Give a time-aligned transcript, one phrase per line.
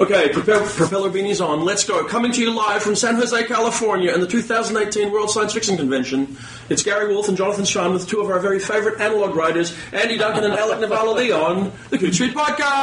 [0.00, 1.64] Okay, Propel- Propeller Beanies on.
[1.64, 2.04] Let's go.
[2.04, 6.36] Coming to you live from San Jose, California, and the 2018 World Science Fiction Convention.
[6.68, 10.16] It's Gary Wolfe and Jonathan Strahan with two of our very favorite analog writers, Andy
[10.16, 12.78] Duncan and Alec Nevala on the Coode Street Podcast.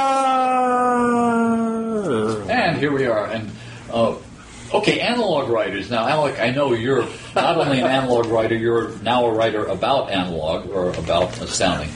[2.50, 3.28] And here we are.
[3.28, 3.50] And
[3.94, 4.18] uh,
[4.74, 5.90] okay, analog writers.
[5.90, 10.12] Now, Alec, I know you're not only an analog writer, you're now a writer about
[10.12, 11.92] analog or about astounding.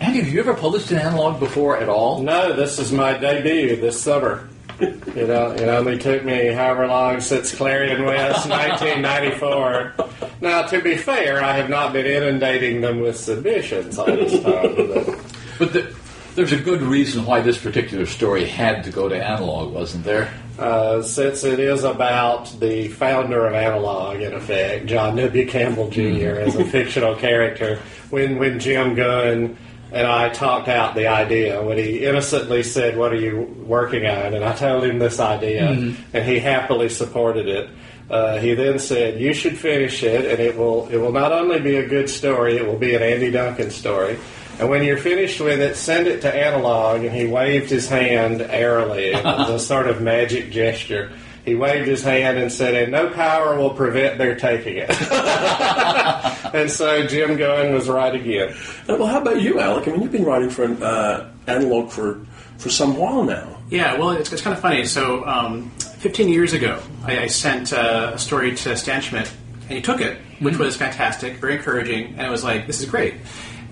[0.00, 2.22] Andy, have you ever published an analog before at all?
[2.22, 4.48] No, this is my debut this summer.
[4.78, 9.94] You know, it only took me however long since Clarion West, 1994.
[10.42, 14.74] Now, to be fair, I have not been inundating them with submissions all this time.
[14.76, 15.18] But
[15.58, 15.94] But the,
[16.34, 20.28] there's a good reason why this particular story had to go to analog, wasn't there?
[20.58, 25.46] uh, since it is about the founder of analog, in effect, John W.
[25.46, 26.40] Campbell Jr.
[26.40, 27.78] as a fictional character,
[28.10, 29.56] when when Jim Gunn
[29.92, 34.34] and I talked out the idea, when he innocently said, "What are you working on?"
[34.34, 35.68] and I told him this idea,
[36.12, 37.68] and he happily supported it.
[38.10, 41.60] Uh, he then said, "You should finish it, and it will it will not only
[41.60, 44.16] be a good story, it will be an Andy Duncan story."
[44.58, 47.04] And when you're finished with it, send it to Analog.
[47.04, 49.12] And he waved his hand airily.
[49.12, 51.10] It was a sort of magic gesture.
[51.46, 54.90] He waved his hand and said, and no power will prevent their taking it.
[56.54, 58.52] and so Jim Gunn was right again.
[58.88, 59.86] Uh, well, how about you, Alec?
[59.86, 62.26] I mean, you've been writing for an uh, analog for,
[62.58, 63.62] for some while now.
[63.70, 64.84] Yeah, well, it's, it's kind of funny.
[64.86, 69.30] So, um, 15 years ago, I, I sent uh, a story to Stan Schmidt,
[69.62, 72.90] and he took it, which was fantastic, very encouraging, and it was like, this is
[72.90, 73.14] great.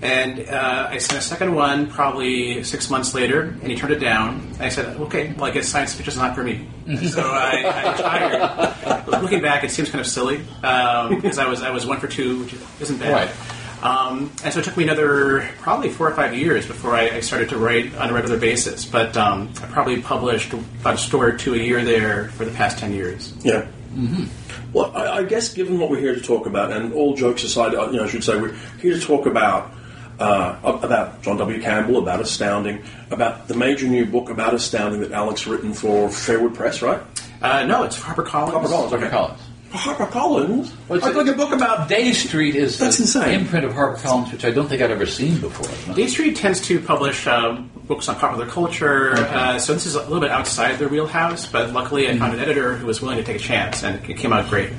[0.05, 3.99] And uh, I sent a second one probably six months later, and he turned it
[3.99, 4.55] down.
[4.59, 6.67] I said, okay, well, I guess science fiction's not for me.
[7.07, 9.21] so I, I retired.
[9.23, 12.07] Looking back, it seems kind of silly um, because I was I was one for
[12.07, 13.29] two, which isn't bad.
[13.29, 13.83] Right.
[13.83, 17.19] Um, and so it took me another probably four or five years before I, I
[17.21, 18.85] started to write on a regular basis.
[18.85, 22.51] But um, I probably published about a story or two a year there for the
[22.51, 23.33] past 10 years.
[23.41, 23.67] Yeah.
[23.95, 24.25] Mm-hmm.
[24.71, 27.73] Well, I, I guess given what we're here to talk about, and all jokes aside,
[27.73, 29.71] uh, you know, I should say we're here to talk about
[30.19, 31.61] uh, about John W.
[31.61, 36.53] Campbell, about Astounding, about the major new book about Astounding that Alec's written for Fairwood
[36.55, 37.01] Press, right?
[37.41, 38.51] Uh, no, it's HarperCollins.
[38.51, 39.07] HarperCollins, okay.
[39.07, 39.37] HarperCollins.
[39.71, 40.71] HarperCollins.
[40.87, 41.89] Well, it's I like a book about.
[41.89, 43.41] Dey Street is That's the insane.
[43.41, 45.93] imprint of HarperCollins, which I don't think I'd ever seen before.
[45.95, 50.03] Dey Street tends to publish um, books on popular culture, uh, so this is a
[50.03, 51.45] little bit outside their wheelhouse.
[51.45, 54.17] But luckily, I found an editor who was willing to take a chance, and it
[54.17, 54.71] came out great.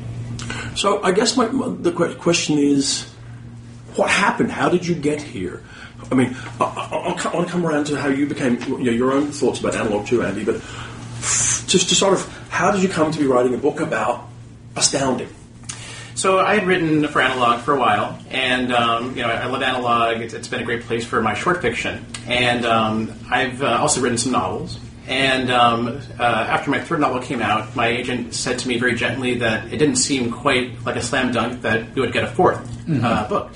[0.76, 3.12] So I guess my, my, the question is,
[3.96, 4.50] what happened?
[4.50, 5.62] How did you get here?
[6.10, 8.84] I mean, I, I, I'll, I want to come around to how you became you
[8.84, 10.44] know, your own thoughts about analog too, Andy.
[10.44, 10.56] But
[11.66, 14.28] just to sort of, how did you come to be writing a book about
[14.76, 15.28] astounding?
[16.14, 19.60] So I had written for Analog for a while, and um, you know I love
[19.60, 20.22] Analog.
[20.22, 24.00] It's, it's been a great place for my short fiction, and um, I've uh, also
[24.00, 24.80] written some novels.
[25.06, 28.94] And um, uh, after my third novel came out, my agent said to me very
[28.94, 32.28] gently that it didn't seem quite like a slam dunk that we would get a
[32.28, 32.66] 4th
[33.04, 33.52] uh, book.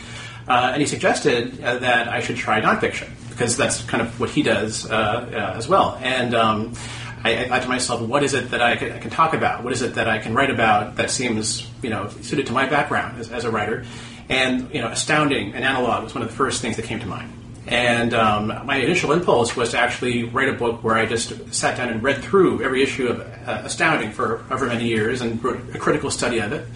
[0.50, 4.30] Uh, and he suggested uh, that I should try nonfiction because that's kind of what
[4.30, 5.96] he does uh, uh, as well.
[6.02, 6.74] And um,
[7.22, 9.62] I, I thought to myself, what is it that I can, I can talk about?
[9.62, 12.66] What is it that I can write about that seems, you know, suited to my
[12.66, 13.86] background as, as a writer?
[14.28, 17.06] And you know, astounding and analog was one of the first things that came to
[17.06, 17.32] mind.
[17.68, 21.76] And um, my initial impulse was to actually write a book where I just sat
[21.76, 25.76] down and read through every issue of uh, Astounding for however many years and wrote
[25.76, 26.66] a critical study of it,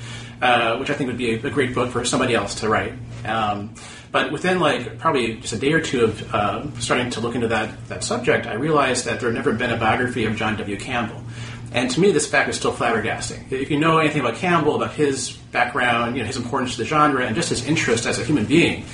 [0.41, 2.95] uh, which I think would be a, a great book for somebody else to write.
[3.25, 3.75] Um,
[4.12, 7.49] but within like probably just a day or two of uh, starting to look into
[7.49, 10.77] that, that subject, I realized that there had never been a biography of John W.
[10.77, 11.22] Campbell.
[11.72, 13.50] And to me, this fact is still flabbergasting.
[13.50, 16.84] If you know anything about Campbell, about his background, you know, his importance to the
[16.84, 18.84] genre, and just his interest as a human being,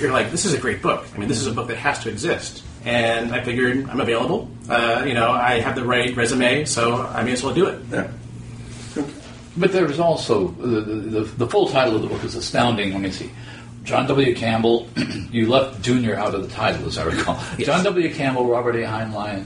[0.00, 1.06] you're like, this is a great book.
[1.14, 2.64] I mean, this is a book that has to exist.
[2.86, 4.50] And I figured I'm available.
[4.68, 7.82] Uh, you know, I have the right resume, so I may as well do it.
[7.90, 8.10] Yeah.
[9.56, 12.92] But there is also the, the, the full title of the book is astounding.
[12.92, 13.30] Let me see.
[13.84, 14.34] John W.
[14.34, 14.88] Campbell,
[15.30, 17.42] you left Junior out of the title, as I recall.
[17.58, 18.14] John W.
[18.14, 18.86] Campbell, Robert A.
[18.86, 19.44] Heinlein,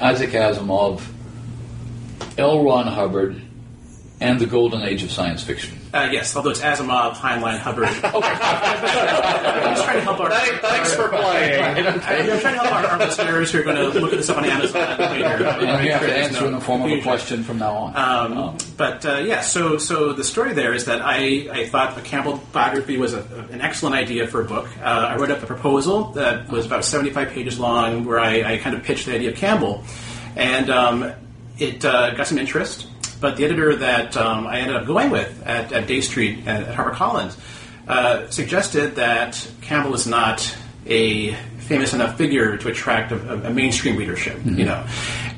[0.00, 1.02] Isaac Asimov,
[2.38, 2.62] L.
[2.62, 3.40] Ron Hubbard,
[4.20, 5.78] and the golden age of science fiction.
[5.94, 7.84] Uh, yes, although it's Asimov, Heinlein, Hubbard.
[7.88, 10.28] I'm just trying to help our.
[10.28, 11.62] Hey, thanks for playing.
[11.86, 14.38] I'm trying to help our, our listeners who are going to look at this up
[14.38, 15.54] on Amazon later.
[15.64, 17.96] You Make have to answer no in the form of a question from now on.
[17.96, 22.00] Um, but uh, yeah, so so the story there is that I, I thought a
[22.00, 24.68] Campbell biography was a, an excellent idea for a book.
[24.80, 28.58] Uh, I wrote up a proposal that was about 75 pages long, where I, I
[28.58, 29.84] kind of pitched the idea of Campbell,
[30.34, 31.12] and um,
[31.58, 32.88] it uh, got some interest.
[33.24, 36.64] But the editor that um, I ended up going with at, at Dey Street at,
[36.64, 37.34] at HarperCollins
[37.88, 40.54] uh, suggested that Campbell is not
[40.84, 44.86] a famous enough figure to attract a, a- mainstream readership, you know.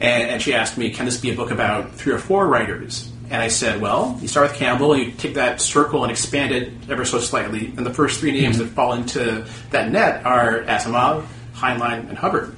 [0.00, 3.08] and, and she asked me, "Can this be a book about three or four writers?"
[3.30, 6.72] And I said, "Well, you start with Campbell, you take that circle and expand it
[6.90, 11.24] ever so slightly, and the first three names that fall into that net are Asimov,
[11.54, 12.56] Heinlein, and Hubbard."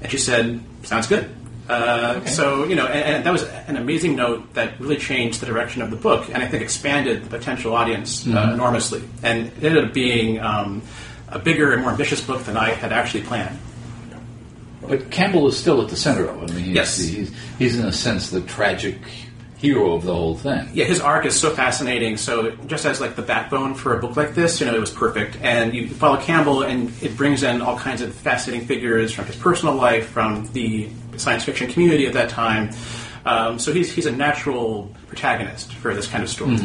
[0.00, 1.28] And she said, "Sounds good."
[1.70, 5.46] Uh, So you know, and, and that was an amazing note that really changed the
[5.46, 9.64] direction of the book, and I think expanded the potential audience uh, enormously, and it
[9.64, 10.82] ended up being um,
[11.28, 13.56] a bigger and more ambitious book than I had actually planned.
[14.88, 16.50] But Campbell is still at the center of it.
[16.50, 16.98] I mean, he's, Yes.
[16.98, 18.96] he's, he's in a sense the tragic
[19.58, 20.70] hero of the whole thing.
[20.72, 22.16] Yeah, his arc is so fascinating.
[22.16, 24.90] So just as like the backbone for a book like this, you know, it was
[24.90, 25.36] perfect.
[25.42, 29.36] And you follow Campbell, and it brings in all kinds of fascinating figures from his
[29.36, 32.70] personal life, from the science fiction community at that time.
[33.24, 36.56] Um, so he's he's a natural protagonist for this kind of story.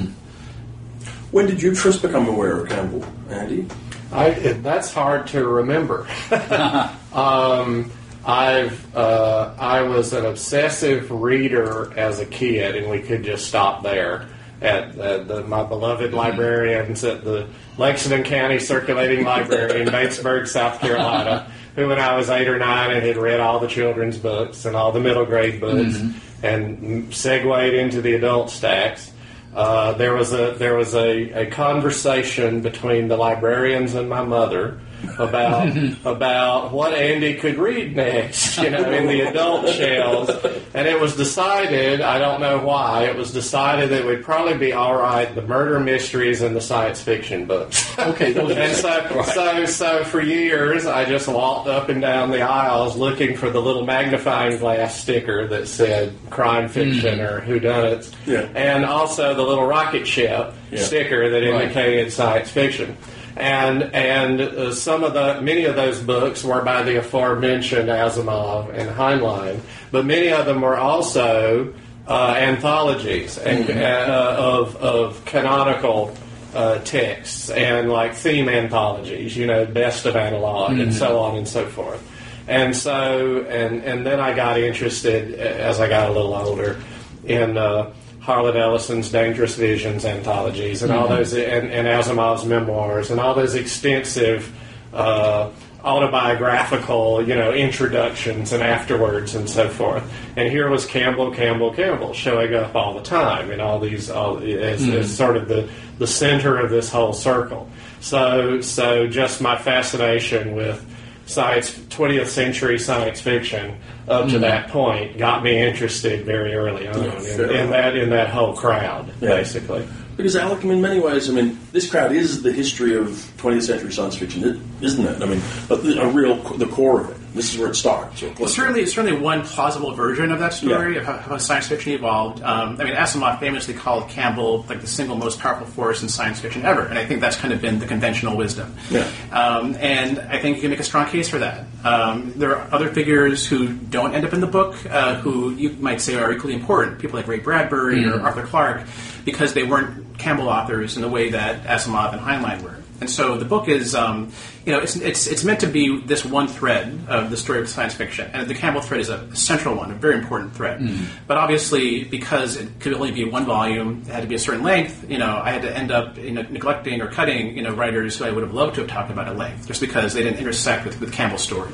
[1.31, 3.68] When did you first become aware of Campbell, Andy?
[4.12, 6.07] I, it, that's hard to remember.
[7.13, 7.92] um,
[8.25, 13.83] I've uh, I was an obsessive reader as a kid, and we could just stop
[13.83, 14.27] there
[14.62, 17.47] at, at the, my beloved librarians at the
[17.77, 22.92] Lexington County Circulating Library in Batesburg, South Carolina, who, when I was eight or nine,
[22.92, 25.98] and had read all the children's books and all the middle grade books,
[26.44, 29.12] and segued into the adult stacks.
[29.54, 34.80] Uh, there was a there was a, a conversation between the librarians and my mother
[35.19, 35.75] about
[36.06, 40.30] about what Andy could read next, you know, in the adult shelves,
[40.74, 44.57] and it was decided I don't know why it was decided that it would probably
[44.57, 47.98] be all right the murder mysteries and the science fiction books.
[47.98, 48.34] Okay,
[48.66, 53.36] and so so so for years I just walked up and down the aisles looking
[53.38, 57.25] for the little magnifying glass sticker that said crime fiction hmm.
[57.25, 58.48] or whodunits, Yeah.
[58.56, 60.81] and also the little rocket ship Yeah.
[60.81, 61.62] sticker that Right.
[61.63, 62.98] indicated science fiction.
[63.35, 68.73] And and uh, some of the many of those books were by the aforementioned Asimov
[68.73, 69.59] and Heinlein,
[69.91, 71.73] but many of them were also
[72.07, 76.15] uh, anthologies and uh, of of canonical
[76.53, 81.47] uh, texts and like theme anthologies, you know, best of analog and so on and
[81.47, 82.01] so forth.
[82.47, 86.81] And so and and then I got interested uh, as I got a little older
[87.25, 87.93] in uh,
[88.25, 93.54] Harlan Ellison's Dangerous Visions anthologies and all those and, and Asimov's memoirs and all those
[93.54, 94.51] extensive
[94.94, 95.51] uh,
[95.83, 100.12] autobiographical, you know, introductions and afterwards and so forth.
[100.36, 104.39] And here was Campbell, Campbell, Campbell showing up all the time in all these, all,
[104.39, 105.69] as, as sort of the,
[106.00, 107.69] the center of this whole circle.
[108.00, 110.83] So, so just my fascination with
[111.25, 113.77] science, 20th century science fiction
[114.07, 114.42] up to mm-hmm.
[114.42, 119.12] that point got me interested very early on in, in that in that whole crowd,
[119.22, 119.30] Yeah.
[119.30, 119.88] basically.
[120.17, 123.07] Because Alec, in many ways, I mean, this crowd is the history of
[123.38, 125.21] 20th century science fiction, isn't it?
[125.21, 127.17] I mean, but the- a real the core of it.
[127.35, 128.21] This is where it starts.
[128.23, 131.01] It's certainly, it's certainly one plausible version of that story Yeah.
[131.01, 132.41] of how, how science fiction evolved.
[132.41, 136.39] Um, I mean, Asimov famously called Campbell like the single most powerful force in science
[136.39, 138.73] fiction ever, and I think that's kind of been the conventional wisdom.
[138.89, 139.06] Yeah.
[139.33, 141.65] Um, and I think you can make a strong case for that.
[141.83, 145.71] Um, there are other figures who don't end up in the book uh, who you
[145.81, 147.00] might say are equally important.
[147.00, 148.83] People like Ray Bradbury or Arthur Clarke,
[149.25, 152.77] because they weren't Campbell authors in the way that Asimov and Heinlein were.
[153.01, 154.31] And so the book is, um,
[154.65, 157.67] you know, it's, it's, it's meant to be this one thread of the story of
[157.67, 158.29] science fiction.
[158.31, 160.79] And the Campbell thread is a central one, a very important thread.
[161.27, 164.63] But obviously, because it could only be one volume, it had to be a certain
[164.63, 167.73] length, you know, I had to end up you know, neglecting or cutting, you know,
[167.73, 170.23] writers who I would have loved to have talked about at length, just because they
[170.23, 171.71] didn't intersect with, with Campbell's story.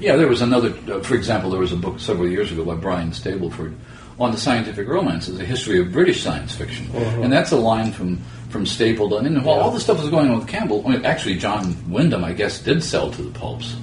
[0.00, 0.74] Yeah, there was another.
[0.92, 3.74] Uh, for example, there was a book several years ago by Brian Stableford
[4.18, 7.22] on the scientific romances, a history of British science fiction, uh-huh.
[7.22, 8.20] and that's a line from
[8.50, 9.26] from Stapleton.
[9.26, 12.24] And while all this stuff was going on with Campbell, I mean, actually John Wyndham,
[12.24, 13.76] I guess, did sell to the pulps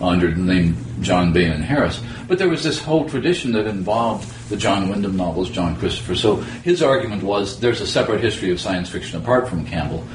[0.00, 2.02] under the name John Beynon Harris.
[2.28, 6.14] But there was this whole tradition that involved the John Wyndham novels, John Christopher.
[6.14, 10.06] So his argument was there's a separate history of science fiction apart from Campbell.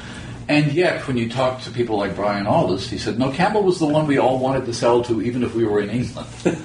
[0.48, 3.78] And yet, when you talk to people like Brian Aldiss, he said, no, Campbell was
[3.78, 6.28] the one we all wanted to sell to, even if we were in England.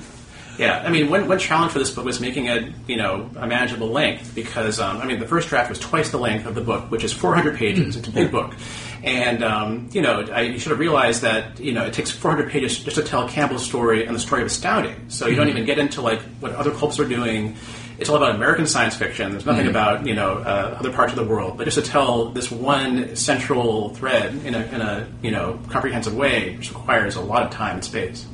[0.57, 3.47] Yeah, I mean, one, one challenge for this book was making it, you know, a
[3.47, 6.61] manageable length because, um, I mean, the first draft was twice the length of the
[6.61, 7.95] book, which is 400 pages.
[7.95, 8.53] It's a big book.
[9.03, 12.51] And, um, you know, I, you should have realized that, you know, it takes 400
[12.51, 15.09] pages just to tell Campbell's story and the story of Astounding.
[15.09, 17.57] So you don't even get into, like, what other cults are doing.
[17.99, 19.31] It's all about American science fiction.
[19.31, 21.57] There's nothing about, you know, uh, other parts of the world.
[21.57, 26.15] But just to tell this one central thread in a, in a, you know, comprehensive
[26.15, 28.25] way, which requires a lot of time and space.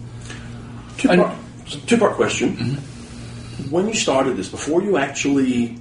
[0.97, 1.35] Two part,
[1.69, 2.75] two part question.
[3.69, 5.77] When you started this, before you actually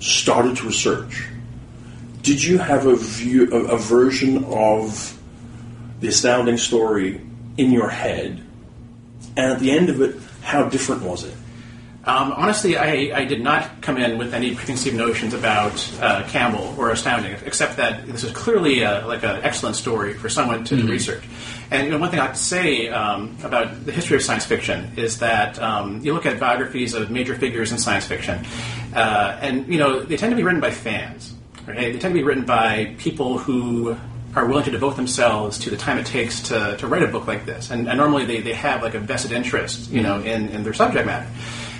[0.00, 1.28] started to research,
[2.22, 5.18] did you have a view, a, a version of
[6.00, 7.20] the astounding story
[7.56, 8.42] in your head?
[9.36, 11.34] And at the end of it, how different was it?
[12.04, 16.74] Um, honestly, I, I did not come in with any preconceived notions about uh, Campbell
[16.78, 20.76] or Astounding, except that this is clearly a, like an excellent story for someone to,
[20.76, 21.22] to research.
[21.70, 24.46] And you know, one thing I have to say um, about the history of science
[24.46, 28.44] fiction is that um, you look at biographies of major figures in science fiction,
[28.94, 31.34] uh, and you know they tend to be written by fans.
[31.66, 31.92] Right?
[31.92, 33.96] They tend to be written by people who
[34.34, 37.26] are willing to devote themselves to the time it takes to, to write a book
[37.26, 37.70] like this.
[37.70, 40.74] And, and normally they, they have like a vested interest, you know, in, in their
[40.74, 41.28] subject matter.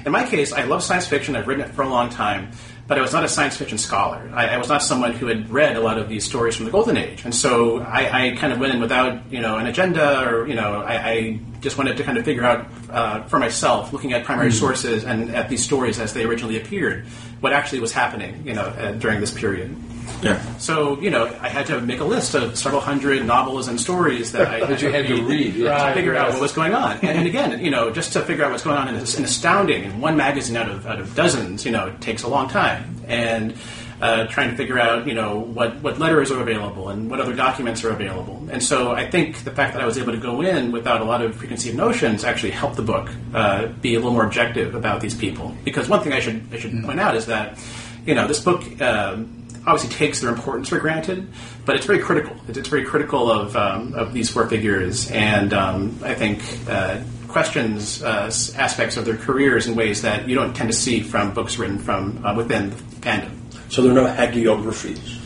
[0.04, 1.36] In my case, I love science fiction.
[1.36, 2.50] I've written it for a long time,
[2.88, 4.30] but I was not a science fiction scholar.
[4.34, 6.72] I, I was not someone who had read a lot of these stories from the
[6.72, 10.26] Golden Age, and so I, I kind of went in without you know an agenda,
[10.26, 13.92] or you know I, I just wanted to kind of figure out uh, for myself,
[13.92, 17.06] looking at primary sources and at these stories as they originally appeared,
[17.40, 19.76] what actually was happening, you know, uh, during this period.
[20.22, 20.56] Yeah.
[20.58, 24.32] So you know, I had to make a list of several hundred novels and stories
[24.32, 25.54] that I That you had to read.
[25.54, 25.70] yeah.
[25.70, 25.88] Right.
[25.88, 26.98] to figure out what was going on.
[26.98, 29.84] And, and again, you know, just to figure out what's going on in, in astounding
[29.84, 32.96] in one magazine out of out of dozens, you know, it takes a long time.
[33.06, 33.54] And
[34.00, 37.34] uh, trying to figure out, you know, what what letters are available and what other
[37.34, 38.46] documents are available.
[38.50, 41.04] And so I think the fact that I was able to go in without a
[41.04, 45.00] lot of preconceived notions actually helped the book uh, be a little more objective about
[45.00, 45.56] these people.
[45.64, 47.58] Because one thing I should I should point out is that,
[48.06, 48.80] you know, this book.
[48.80, 49.34] Um,
[49.66, 51.28] obviously takes their importance for granted,
[51.64, 52.36] but it's very critical.
[52.48, 57.00] It's, it's very critical of, um, of these four figures, and um, I think uh,
[57.28, 61.34] questions uh, aspects of their careers in ways that you don't tend to see from
[61.34, 63.30] books written from uh, within the fandom.
[63.70, 65.16] So there are no hagiographies.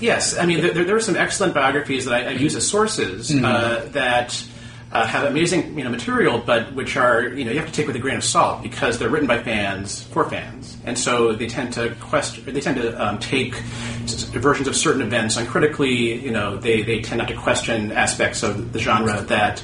[0.00, 3.32] Yes, I mean there, there are some excellent biographies that I, I use as sources
[3.32, 4.44] uh, that
[4.92, 7.86] uh, have amazing you know material, but which are you know you have to take
[7.86, 11.46] with a grain of salt because they're written by fans for fans, and so they
[11.46, 13.54] tend to question they tend to um, take
[14.34, 16.14] versions of certain events uncritically.
[16.22, 19.62] You know they they tend not to question aspects of the genre that.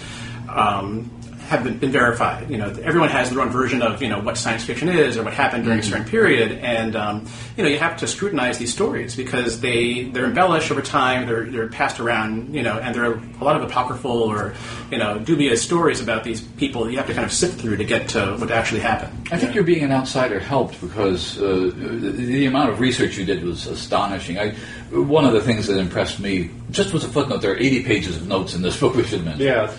[0.48, 1.10] Um,
[1.48, 2.50] have been, been verified.
[2.50, 5.22] You know, everyone has their own version of you know what science fiction is or
[5.22, 7.26] what happened during a certain period, and um,
[7.56, 11.26] you know you have to scrutinize these stories because they they're embellished over time.
[11.26, 12.54] They're they're passed around.
[12.54, 14.54] You know, and there are a lot of apocryphal or
[14.90, 16.90] you know dubious stories about these people.
[16.90, 19.28] You have to kind of sift through to get to what actually happened.
[19.32, 23.24] I think your being an outsider helped because uh, the, the amount of research you
[23.24, 24.38] did was astonishing.
[24.38, 24.50] I,
[24.90, 27.42] one of the things that impressed me just was a footnote.
[27.42, 29.46] There are 80 pages of notes in this book, we should mention.
[29.46, 29.74] Yeah.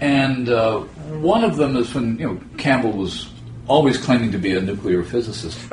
[0.00, 0.84] And uh,
[1.20, 3.28] one of them is when you know Campbell was
[3.68, 5.58] always claiming to be a nuclear physicist,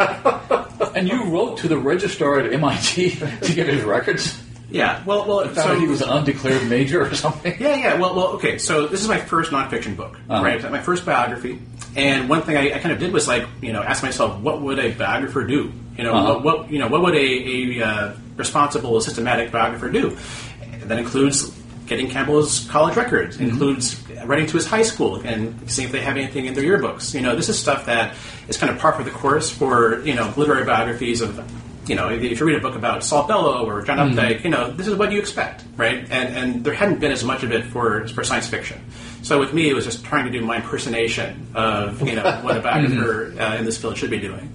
[0.96, 4.42] and you wrote to the registrar at MIT to get his records.
[4.72, 5.04] Yeah.
[5.04, 5.44] Well, well.
[5.46, 7.56] Found so he was an undeclared major or something.
[7.60, 7.94] Yeah, yeah.
[8.00, 8.28] Well, well.
[8.34, 8.60] Okay.
[8.60, 10.44] So this is my first nonfiction book, Uh-huh.
[10.44, 10.62] right?
[10.72, 11.60] My first biography.
[11.96, 14.62] And one thing I, I kind of did was like, you know, ask myself, what
[14.62, 15.74] would a biographer do?
[15.98, 16.34] You know, Uh-huh.
[16.36, 20.16] what, what, you know, what would a, a uh, responsible, systematic biographer do?
[20.62, 21.50] And That includes
[21.90, 23.50] getting Campbell's college records, Mm-hmm.
[23.50, 27.14] includes writing to his high school and seeing if they have anything in their yearbooks.
[27.14, 28.16] You know, this is stuff that
[28.48, 31.44] is kind of par for the course for you know literary biographies of.
[31.88, 34.70] You know, if you read a book about Saul Bellow or John Updike, you know,
[34.72, 36.06] this is what you expect, right?
[36.12, 38.80] And and there hadn't been as much of it for for science fiction.
[39.24, 42.56] So with me, it was just trying to do my impersonation of you know what
[42.58, 44.52] a biographer uh, in this field should be doing.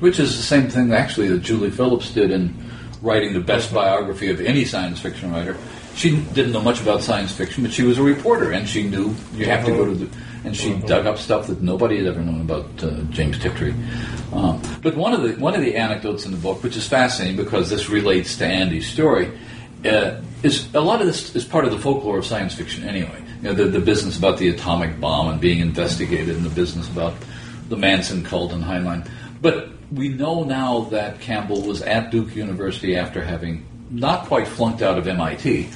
[0.00, 2.54] Which is the same thing, actually, that Julie Phillips did in
[3.00, 5.56] writing the best biography of any science fiction writer.
[5.94, 9.14] She didn't know much about science fiction, but she was a reporter, and she knew
[9.34, 10.16] you have to go to the.
[10.44, 13.72] And she dug up stuff that nobody had ever known about uh, James Tiptree.
[14.32, 17.36] Um, but one of the one of the anecdotes in the book, which is fascinating
[17.36, 19.30] because this relates to Andy's story,
[19.86, 23.22] uh, is a lot of this is part of the folklore of science fiction anyway.
[23.40, 26.88] You know, the, the business about the atomic bomb and being investigated, and the business
[26.88, 27.14] about
[27.68, 29.08] the Manson cult and Heinlein.
[29.40, 34.82] But we know now that Campbell was at Duke University after having not quite flunked
[34.82, 35.68] out of MIT.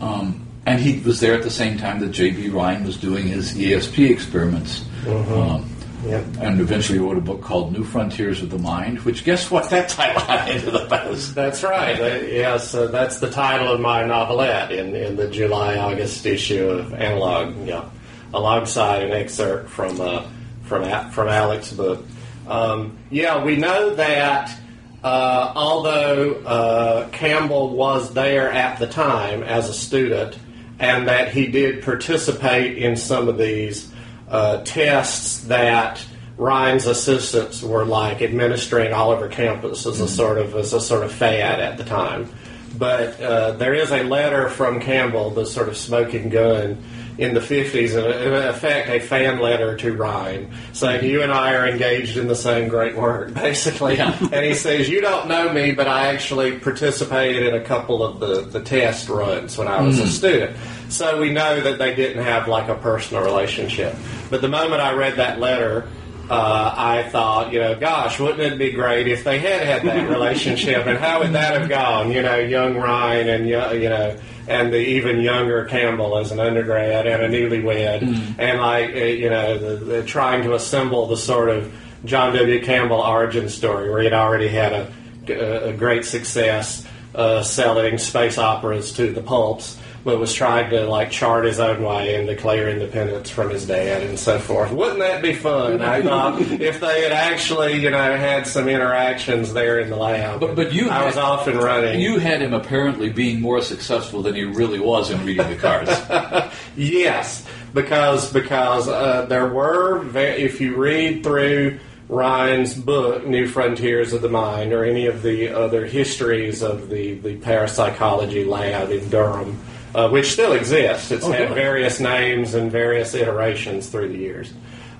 [0.00, 2.50] Um, and he was there at the same time that J.B.
[2.50, 4.84] Rhine was doing his ESP experiments.
[5.06, 5.74] Um,
[6.06, 6.24] Yep.
[6.40, 9.88] and eventually wrote a book called New Frontiers of the Mind, which guess what that
[9.88, 11.34] title got into the post.
[11.34, 12.00] That's right.
[12.00, 16.68] Uh, yes, uh, that's the title of my novelette in, in the July August issue
[16.68, 17.66] of Analog.
[17.66, 17.84] Yeah,
[18.32, 20.22] alongside an excerpt from uh,
[20.62, 22.04] from A- from Alec's book.
[22.46, 24.56] Um, yeah, we know that
[25.02, 30.38] uh, although uh, Campbell was there at the time as a student,
[30.78, 33.92] and that he did participate in some of these
[34.28, 36.04] uh, tests that
[36.36, 41.02] Rhine's assistants were like administering all over campus as a sort of as a sort
[41.02, 42.30] of fad at the time.
[42.76, 46.82] But uh, there is a letter from Campbell, the sort of smoking gun,
[47.18, 51.54] in the 50s, in in effect, a fan letter to Rhine, saying, You and I
[51.54, 53.96] are engaged in the same great work, basically.
[53.96, 54.16] Yeah.
[54.32, 58.20] And he says, You don't know me, but I actually participated in a couple of
[58.20, 60.08] the, the test runs when I was a hmm.
[60.08, 60.56] student.
[60.88, 63.94] So we know that they didn't have like a personal relationship.
[64.30, 65.88] But the moment I read that letter,
[66.30, 70.08] uh, I thought, you know, gosh, wouldn't it be great if they had had that
[70.10, 72.12] relationship, and how would that have gone?
[72.12, 73.56] You know, young Rhine and you
[73.88, 74.16] know,
[74.46, 78.02] and the even younger Campbell as an undergrad and a newlywed,
[78.38, 81.72] and like uh, you know, the, the trying to assemble the sort of
[82.04, 82.62] John W.
[82.62, 88.92] Campbell origin story where he'd already had a, a great success uh, selling space operas
[88.92, 93.28] to the pulps but was trying to like chart his own way and declare independence
[93.28, 94.72] from his dad and so forth.
[94.72, 95.82] Wouldn't that be fun?
[95.82, 100.40] I thought if they had actually, you know, had some interactions there in the lab.
[100.40, 102.00] But- but you I was off and running.
[102.00, 106.54] You had him apparently being more successful than he really was in reading the cards.
[106.76, 114.22] Yes, because because uh, there were if you read through Rhine's book New Frontiers of
[114.22, 119.58] the Mind or any of the other histories of the the parapsychology lab in Durham,
[119.94, 121.10] uh, which still exists.
[121.10, 124.52] It's Oh, had various names and various iterations through the years.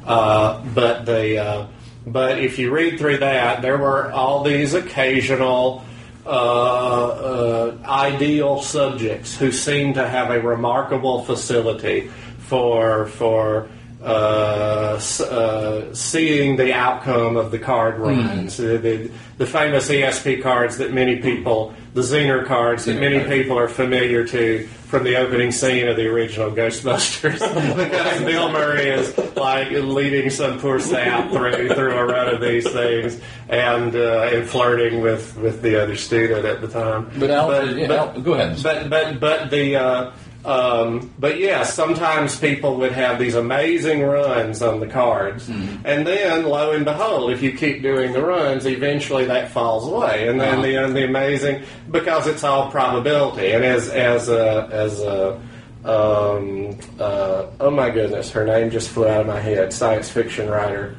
[0.07, 1.67] Uh, but the uh,
[2.07, 5.85] but if you read through that, there were all these occasional
[6.25, 13.69] uh, uh, ideal subjects who seemed to have a remarkable facility for for
[14.03, 18.57] uh, uh, seeing the outcome of the card runs.
[18.57, 23.59] The, the, the famous ESP cards that many people, the Zener cards that many people
[23.59, 27.41] are familiar to from the opening scene of the original Ghostbusters,
[27.77, 32.69] because Bill Murray is like leading some poor sap through through a run of these
[32.69, 37.11] things and uh, and flirting with, with the other student at the time.
[37.19, 38.63] But Al, yeah, Al, go ahead.
[38.63, 40.13] But but but the uh,
[40.49, 45.87] um, but yeah, sometimes people would have these amazing runs on the cards, Mm-hmm.
[45.87, 50.27] and then lo and behold, if you keep doing the runs, eventually that falls away,
[50.29, 50.87] and then Uh-huh.
[50.89, 55.39] the the amazing because it's all probability, and as as a as a
[55.85, 59.73] um, uh, oh my goodness, her name just flew out of my head.
[59.73, 60.97] Science fiction writer,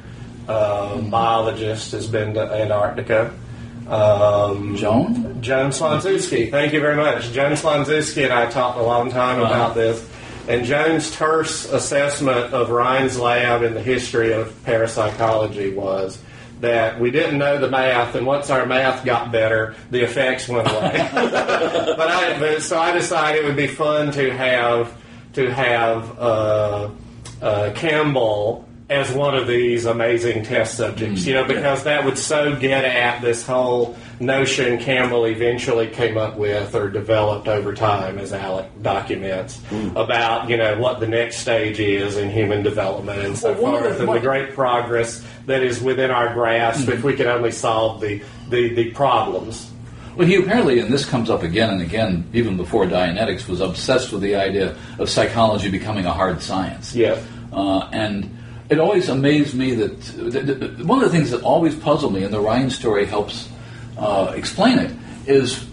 [0.48, 1.10] uh, Mm-hmm.
[1.10, 3.32] biologist, has been to Antarctica.
[3.90, 5.42] Um, Joan?
[5.42, 6.50] Joan Slonczewski.
[6.50, 7.30] Thank you very much.
[7.32, 9.52] Joan Slonczewski and I talked a long time Uh-huh.
[9.52, 10.06] about this.
[10.48, 16.18] And Joan's terse assessment of Rhine's lab in the history of parapsychology was
[16.60, 20.68] that we didn't know the math, and once our math got better, the effects went
[20.68, 21.08] away.
[21.12, 24.92] but I, so I decided it would be fun to have
[25.34, 26.90] to have uh,
[27.40, 32.18] uh, Campbell as one of these amazing test subjects, mm, you know, because that would
[32.18, 38.18] so get at this whole notion Campbell eventually came up with or developed over time,
[38.18, 39.90] as Alec documents, mm.
[39.92, 43.96] about, you know, what the next stage is in human development and so Well, forth,
[43.96, 47.04] the- and the great progress that is within our grasp if mm.
[47.04, 49.70] we can only solve the, the, the problems.
[50.16, 54.12] Well, he apparently, and this comes up again and again, even before Dianetics, was obsessed
[54.12, 56.92] with the idea of psychology becoming a hard science.
[56.92, 57.22] Yeah.
[57.52, 58.36] Uh, and
[58.70, 62.22] it always amazed me that th- th- one of the things that always puzzled me,
[62.22, 63.48] and the Rhine story helps
[63.98, 64.92] uh, explain it,
[65.26, 65.66] is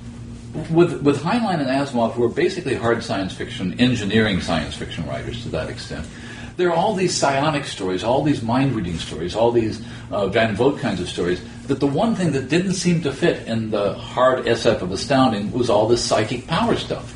[0.72, 5.44] with with Heinlein and Asimov, who are basically hard science fiction, engineering science fiction writers
[5.44, 6.06] to that extent.
[6.58, 9.80] There are all these psionic stories, all these mind reading stories, all these
[10.10, 11.40] uh, Van Vogt kinds of stories.
[11.68, 15.52] That the one thing that didn't seem to fit in the hard SF of Astounding
[15.52, 17.14] was all this psychic power stuff.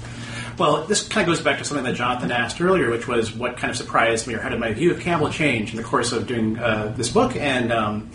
[0.57, 3.57] Well, this kind of goes back to something that Jonathan asked earlier, which was what
[3.57, 6.11] kind of surprised me or how did my view of Campbell change in the course
[6.11, 7.35] of doing uh, this book?
[7.35, 8.11] And um,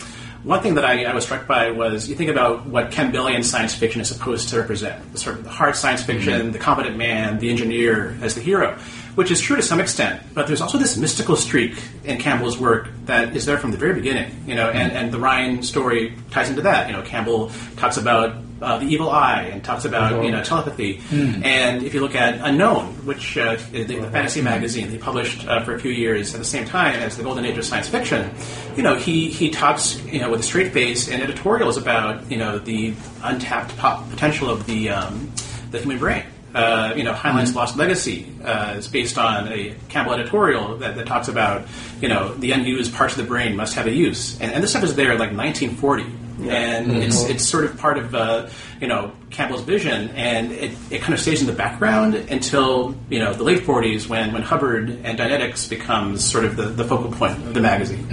[0.46, 3.74] one thing that I, I was struck by was you think about what Campbellian science
[3.74, 7.40] fiction is supposed to represent the sort of the hard science fiction, the competent man,
[7.40, 8.78] the engineer as the hero,
[9.16, 10.22] which is true to some extent.
[10.34, 13.94] But there's also this mystical streak in Campbell's work that is there from the very
[13.94, 16.86] beginning, you know, and, and the Rhine story ties into that.
[16.88, 21.00] You know, Campbell talks about uh, the evil eye and talks about you know telepathy.
[21.44, 25.62] And if you look at Unknown, which uh, the, the fantasy magazine they published uh,
[25.64, 28.30] for a few years at the same time as the golden age of science fiction,
[28.76, 32.38] you know he he talks you know with a straight face in editorials about you
[32.38, 35.30] know the untapped po- potential of the um,
[35.70, 36.24] the human brain.
[36.54, 41.06] Uh, you know, Heinlein's Lost Legacy uh, is based on a Campbell editorial that, that
[41.06, 41.66] talks about,
[42.00, 44.40] you know, the unused parts of the brain must have a use.
[44.40, 46.06] And, and this stuff is there in like 1940.
[46.38, 48.48] And it's, it's sort of part of, uh,
[48.80, 50.10] you know, Campbell's vision.
[50.10, 54.08] And it, it kind of stays in the background until, you know, the late 40s
[54.08, 58.06] when, when Hubbard and Dianetics becomes sort of the, the focal point of the magazine.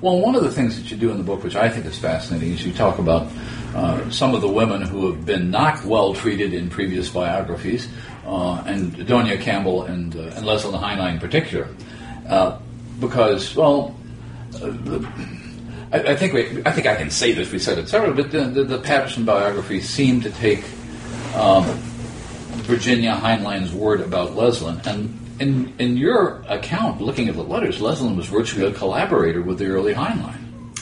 [0.00, 1.98] Well, one of the things that you do in the book, which I think is
[1.98, 3.26] fascinating, is you talk about
[3.74, 7.88] uh, some of the women who have been not well treated in previous biographies,
[8.24, 11.68] uh, and Doña Campbell and, uh, and Leslyn Heinlein in particular,
[12.28, 12.58] uh,
[13.00, 13.96] because well.
[14.54, 15.08] Uh, the,
[15.92, 17.50] I, I think we, I think I can say this.
[17.52, 20.64] We said it several, but the, the, the Patterson biographies seem to take
[21.34, 21.64] um,
[22.64, 28.16] Virginia Heinlein's word about Leslyn and in in your account, looking at the letters, Leslyn
[28.16, 30.36] was virtually a collaborator with the early Heinlein.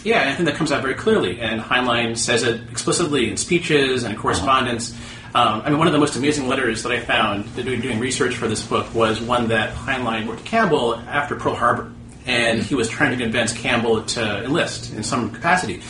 [0.05, 3.37] Yeah, and I think that comes out very clearly, and Heinlein says it explicitly in
[3.37, 4.93] speeches and in correspondence.
[5.35, 8.37] Um, I mean, one of the most amazing letters that I found doing, doing research
[8.37, 11.93] for this book was one that Heinlein wrote to Campbell after Pearl Harbor,
[12.27, 15.83] and he was trying to convince Campbell to enlist in some capacity.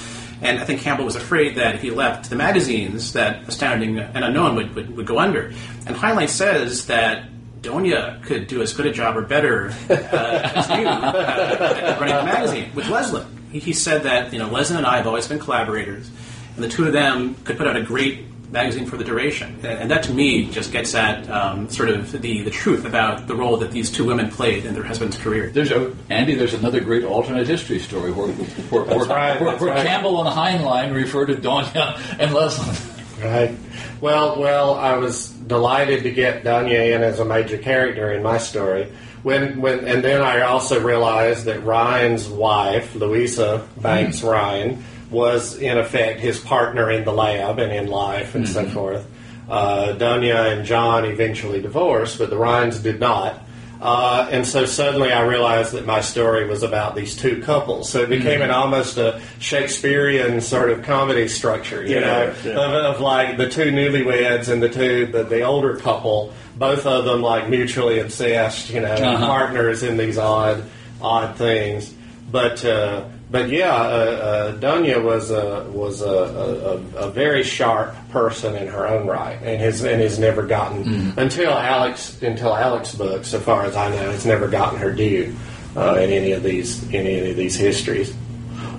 [0.43, 4.23] And I think Campbell was afraid that if he left the magazines, that Astounding and
[4.23, 5.47] Unknown would, would, would go under.
[5.87, 7.31] And Heinlein says that
[7.63, 12.23] Doña could do as good a job or better uh, as you uh, running the
[12.25, 13.27] magazine with Leslyn.
[13.51, 16.11] He, he said that you know Leslyn and I have always been collaborators,
[16.55, 19.55] and the two of them could put out a great magazine for the duration.
[19.57, 23.27] And, and that to me just gets at um, sort of the, the truth about
[23.27, 25.53] the role that these two women played in their husbands' careers.
[25.53, 26.35] There's a Andy.
[26.35, 29.87] There's another great alternate history story where where, where, right, where, where right.
[29.87, 33.23] Campbell and Heinlein refer to Doña and Leslyn.
[33.23, 33.57] Right.
[34.01, 38.39] Well, well, I was delighted to get Doña in as a major character in my
[38.39, 38.93] story.
[39.23, 45.79] When, when, and then I also realized that Rhine's wife, Louisa Banks Ryan, was in
[45.79, 49.07] effect his partner in the lab and in life and so forth.
[49.49, 53.41] Uh, Doña and John eventually divorced, but the Rhines did not.
[53.81, 57.91] Uh, and so suddenly I realized that my story was about these two couples.
[57.91, 62.51] So it became an almost a Shakespearean sort of comedy structure, you Yeah, know, yeah.
[62.53, 67.05] Of, of like the two newlyweds and the two the, the older couple, both of
[67.05, 69.27] them like mutually obsessed, you know, Uh-huh.
[69.27, 70.65] partners in these odd
[71.03, 71.93] odd things.
[72.33, 77.95] But uh, but yeah, uh, uh, Doña was a was a, a, a, very sharp
[78.11, 82.95] person in her own right, and has and has never gotten until Alec's until Alec's
[82.95, 85.35] book, so far as I know, has never gotten her due
[85.77, 88.15] uh, in any of these in any of these histories.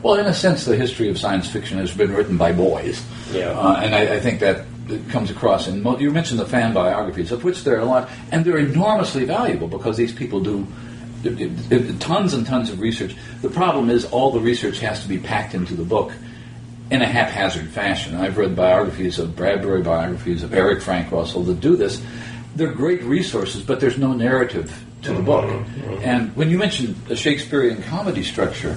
[0.02, 3.04] Well, in a sense, the history of science fiction has been written by boys.
[3.34, 3.50] Yeah.
[3.50, 4.66] Uh, and I, I think that
[5.10, 5.82] comes across in.
[5.84, 9.26] mo- You mentioned the fan biographies, of which there are a lot, and they're enormously
[9.26, 10.66] valuable because these people do
[11.24, 13.16] it- it- tons and tons of research.
[13.42, 16.12] The problem is all the research has to be packed into the book
[16.90, 18.16] in a haphazard fashion.
[18.16, 22.02] I've read biographies of Bradbury, biographies of Eric Frank Russell that do this.
[22.56, 25.46] They're great resources, but there's no narrative to the book.
[25.46, 25.82] Mm-hmm.
[25.82, 26.04] Mm-hmm.
[26.04, 28.76] And when you mentioned the Shakespearean comedy structure,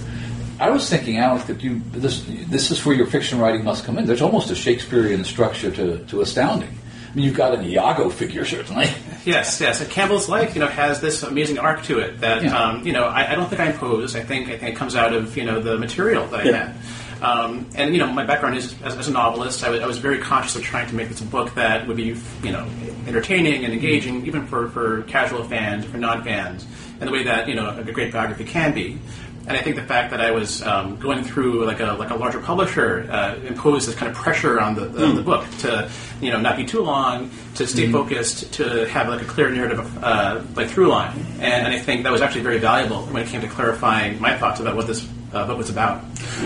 [0.59, 3.97] I was thinking, Alec, that you this this is where your fiction writing must come
[3.97, 4.05] in.
[4.05, 6.69] There's almost a Shakespearean structure to, to astounding.
[6.69, 8.87] I mean, you've got an Iago figure certainly.
[9.25, 9.81] Yes, yes.
[9.81, 12.57] And Campbell's life, you know, has this amazing arc to it that, Yeah.
[12.59, 14.17] um, you know, I, I don't think I imposed.
[14.17, 16.57] I think I think it comes out of you know the material that I Yeah.
[16.73, 16.77] had.
[17.23, 19.63] Um, and you know, my background is as, as a novelist.
[19.63, 21.99] I was, I was very conscious of trying to make this a book that would
[21.99, 22.67] be, you know,
[23.07, 26.67] entertaining and engaging, even for, for casual fans, for non-fans,
[26.99, 28.99] and the way that you know a great biography can be.
[29.47, 32.15] And I think the fact that I was um, going through like a like a
[32.15, 35.17] larger publisher uh, imposed this kind of pressure on the, the, Hmm.
[35.17, 39.23] the book to you know not be too long, to stay focused, to have like
[39.23, 41.17] a clear narrative uh, like through line.
[41.41, 44.37] And, and I think that was actually very valuable when it came to clarifying my
[44.37, 46.05] thoughts about what this uh, book was about.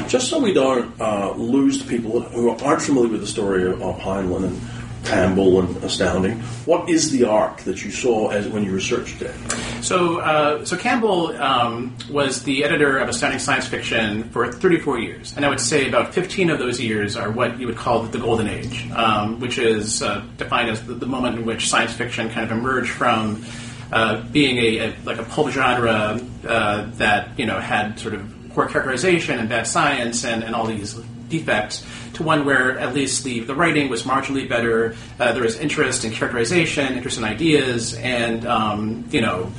[0.08, 3.78] Just so we don't uh, lose the people who aren't familiar with the story of
[3.98, 4.60] Heinlein and
[5.04, 9.34] Campbell and Astounding, what is the arc that you saw as when you researched it?
[9.82, 15.36] So, uh, so Campbell um, was the editor of Astounding Science Fiction for 34 years,
[15.36, 18.18] and I would say about 15 of those years are what you would call the
[18.18, 22.30] Golden Age, um, which is uh, defined as the, the moment in which science fiction
[22.30, 23.44] kind of emerged from
[23.92, 28.30] uh, being a, a like a pulp genre uh, that you know had sort of
[28.54, 30.98] poor characterization and bad science and, and all these
[31.38, 34.96] defects to one where at least the, the writing was marginally better.
[35.18, 39.50] Uh, there was interest in characterization, interest in ideas, and um, you know,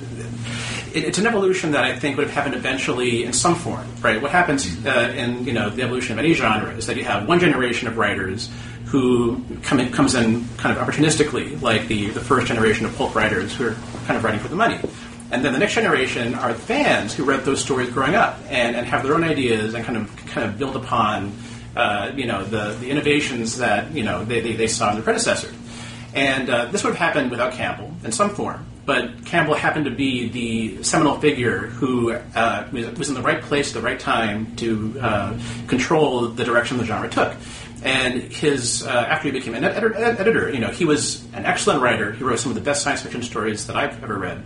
[0.94, 4.22] it, it's an evolution that I think would have happened eventually in some form, right?
[4.22, 7.28] What happens uh, in you know the evolution of any genre is that you have
[7.28, 8.50] one generation of writers
[8.86, 13.16] who come in, comes in kind of opportunistically, like the the first generation of pulp
[13.16, 14.80] writers who are kind of writing for the money.
[15.32, 18.86] And then the next generation are fans who read those stories growing up and, and
[18.86, 21.34] have their own ideas and kind of kind of build upon
[21.76, 25.04] uh, you know the, the innovations that you know they, they, they saw in their
[25.04, 25.52] predecessor.
[26.14, 28.66] And uh, this would have happened without Campbell in some form.
[28.86, 33.70] But Campbell happened to be the seminal figure who uh, was in the right place
[33.70, 37.36] at the right time to uh, control the direction the genre took.
[37.84, 41.46] And his uh, after he became an ed- ed- editor, you know, he was an
[41.46, 42.14] excellent writer.
[42.14, 44.44] He wrote some of the best science fiction stories that I've ever read.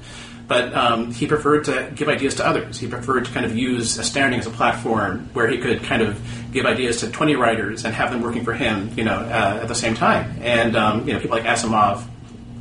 [0.50, 2.80] But um, he preferred to give ideas to others.
[2.80, 6.20] He preferred to kind of use Astounding as a platform where he could kind of
[6.52, 9.68] give ideas to 20 writers and have them working for him, you know, uh, at
[9.68, 10.40] the same time.
[10.42, 12.04] And um, you know, people like Asimov,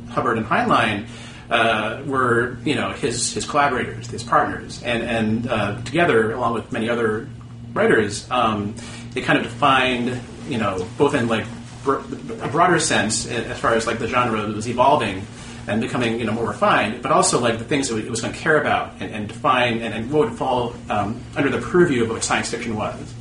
[0.09, 1.07] Hubbard, and Heinlein
[1.49, 6.71] uh, were, you know, his his collaborators, his partners, and and uh, together, along with
[6.71, 7.27] many other
[7.73, 8.75] writers, um,
[9.13, 11.45] they kind of defined, you know, both in like
[11.87, 15.25] a broader sense as far as like the genre was evolving
[15.69, 18.33] and becoming you know more refined, but also like the things that it was going
[18.33, 22.03] to care about and, and define and, and what would fall um, under the purview
[22.03, 23.13] of what science fiction was.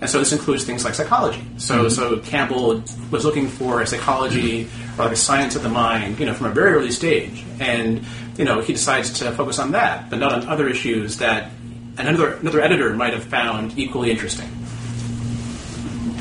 [0.00, 1.42] And so this includes things like psychology.
[1.56, 6.20] So, so Campbell was looking for a psychology or like a science of the mind,
[6.20, 7.44] you know, from a very early stage.
[7.58, 8.04] And,
[8.36, 11.50] you know, he decides to focus on that, but not on other issues that
[11.96, 14.48] another, another editor might have found equally interesting.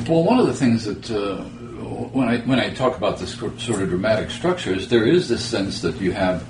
[0.10, 1.44] Well, one of the things that uh,
[1.98, 5.82] when I when I talk about this sort of dramatic structures, there is this sense
[5.82, 6.46] that you have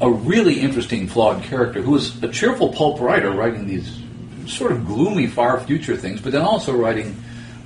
[0.00, 4.00] a really interesting, flawed character who is a cheerful pulp writer writing these
[4.46, 7.16] sort of gloomy, far future things, but then also writing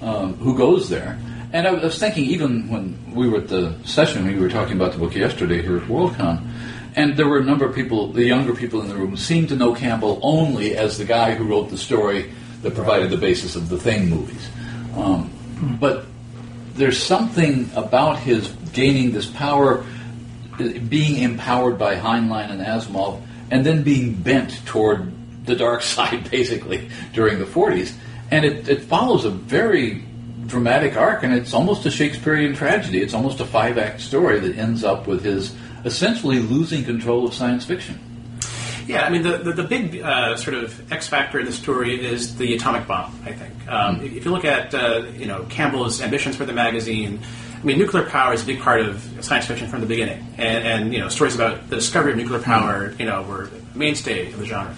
[0.01, 1.19] um, who goes there.
[1.53, 4.93] And I was thinking, even when we were at the session, we were talking about
[4.93, 6.47] the book yesterday here at Worldcon,
[6.95, 9.57] and there were a number of people, the younger people in the room, seemed to
[9.57, 12.31] know Campbell only as the guy who wrote the story
[12.63, 14.49] that provided the basis of the Thing movies.
[14.95, 15.31] Um,
[15.81, 16.05] but
[16.79, 19.85] there's something about his gaining this power,
[20.57, 25.13] being empowered by Heinlein and Asimov, and then being bent toward
[25.45, 27.93] the dark side, basically, during the 40s.
[28.31, 30.05] And it, it follows a very
[30.47, 33.03] dramatic arc, and it's almost a Shakespearean tragedy.
[33.03, 37.35] It's almost a five act story that ends up with his essentially losing control of
[37.35, 37.99] science fiction.
[38.89, 42.03] Yeah, I mean, the, the, the big uh, sort of X factor in the story
[42.03, 43.53] is the atomic bomb, I think.
[43.69, 44.17] Um, mm-hmm.
[44.17, 47.21] If you look at, uh, you know, Campbell's ambitions for the magazine,
[47.61, 50.27] I mean, nuclear power is a big part of science fiction from the beginning.
[50.39, 54.33] And, and you know, stories about the discovery of nuclear power, you know, were mainstay
[54.33, 54.75] of the genre.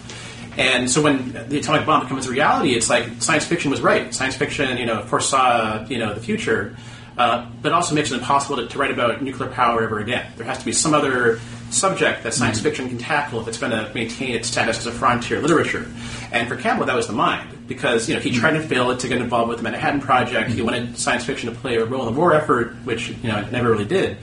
[0.59, 4.13] And so when the atomic bomb becomes a reality, it's like science fiction was right.
[4.13, 6.77] Science fiction, you know, foresaw, you know, the future,
[7.17, 10.33] uh, but also makes it impossible to, to, write about nuclear power ever again.
[10.37, 11.39] There has to be some other
[11.71, 12.65] subject that science mm-hmm.
[12.65, 15.91] fiction can tackle if it's going to maintain its status as a frontier literature.
[16.33, 19.09] And for Campbell, that was the mind because you know he tried to fail to
[19.09, 20.51] get involved with the Manhattan Project.
[20.51, 20.65] He mm-hmm.
[20.65, 23.53] wanted science fiction to play a role in the war effort, which you know it
[23.53, 24.19] never really did.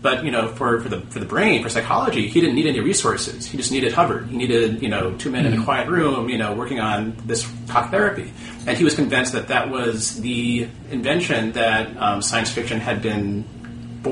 [0.00, 2.80] But you know, for, for the for the brain, for psychology, he didn't need any
[2.80, 3.46] resources.
[3.46, 4.28] He just needed Hubbard.
[4.28, 5.64] He needed you know two men in a mm-hmm.
[5.64, 8.32] quiet room, you know, working on this talk therapy.
[8.66, 13.44] And he was convinced that that was the invention that um, science fiction had been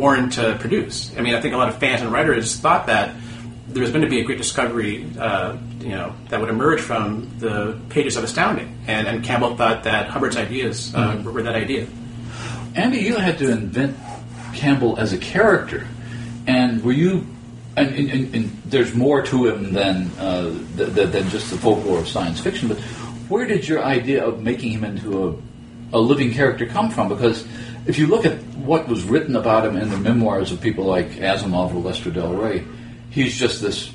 [0.00, 1.16] born to produce.
[1.16, 3.14] I mean, I think a lot of fans and writers thought that
[3.68, 7.38] there was going to be a great discovery, uh, you know, that would emerge from
[7.38, 8.78] the pages of Astounding.
[8.86, 11.32] And, and Campbell thought that Hubbard's ideas uh, mm-hmm.
[11.32, 11.86] were that idea.
[12.74, 13.96] Andy, you had to invent
[14.54, 15.86] Campbell as a character,
[16.46, 17.26] and were you?
[17.76, 21.98] And, and, and there's more to him than uh, th- th- than just the folklore
[21.98, 22.68] of science fiction.
[22.68, 22.78] But
[23.28, 25.28] where did your idea of making him into
[25.92, 27.08] a, a living character come from?
[27.08, 27.44] Because
[27.86, 31.10] if you look at what was written about him in the memoirs of people like
[31.10, 32.64] Asimov or Lester Del Rey,
[33.10, 33.92] he's just this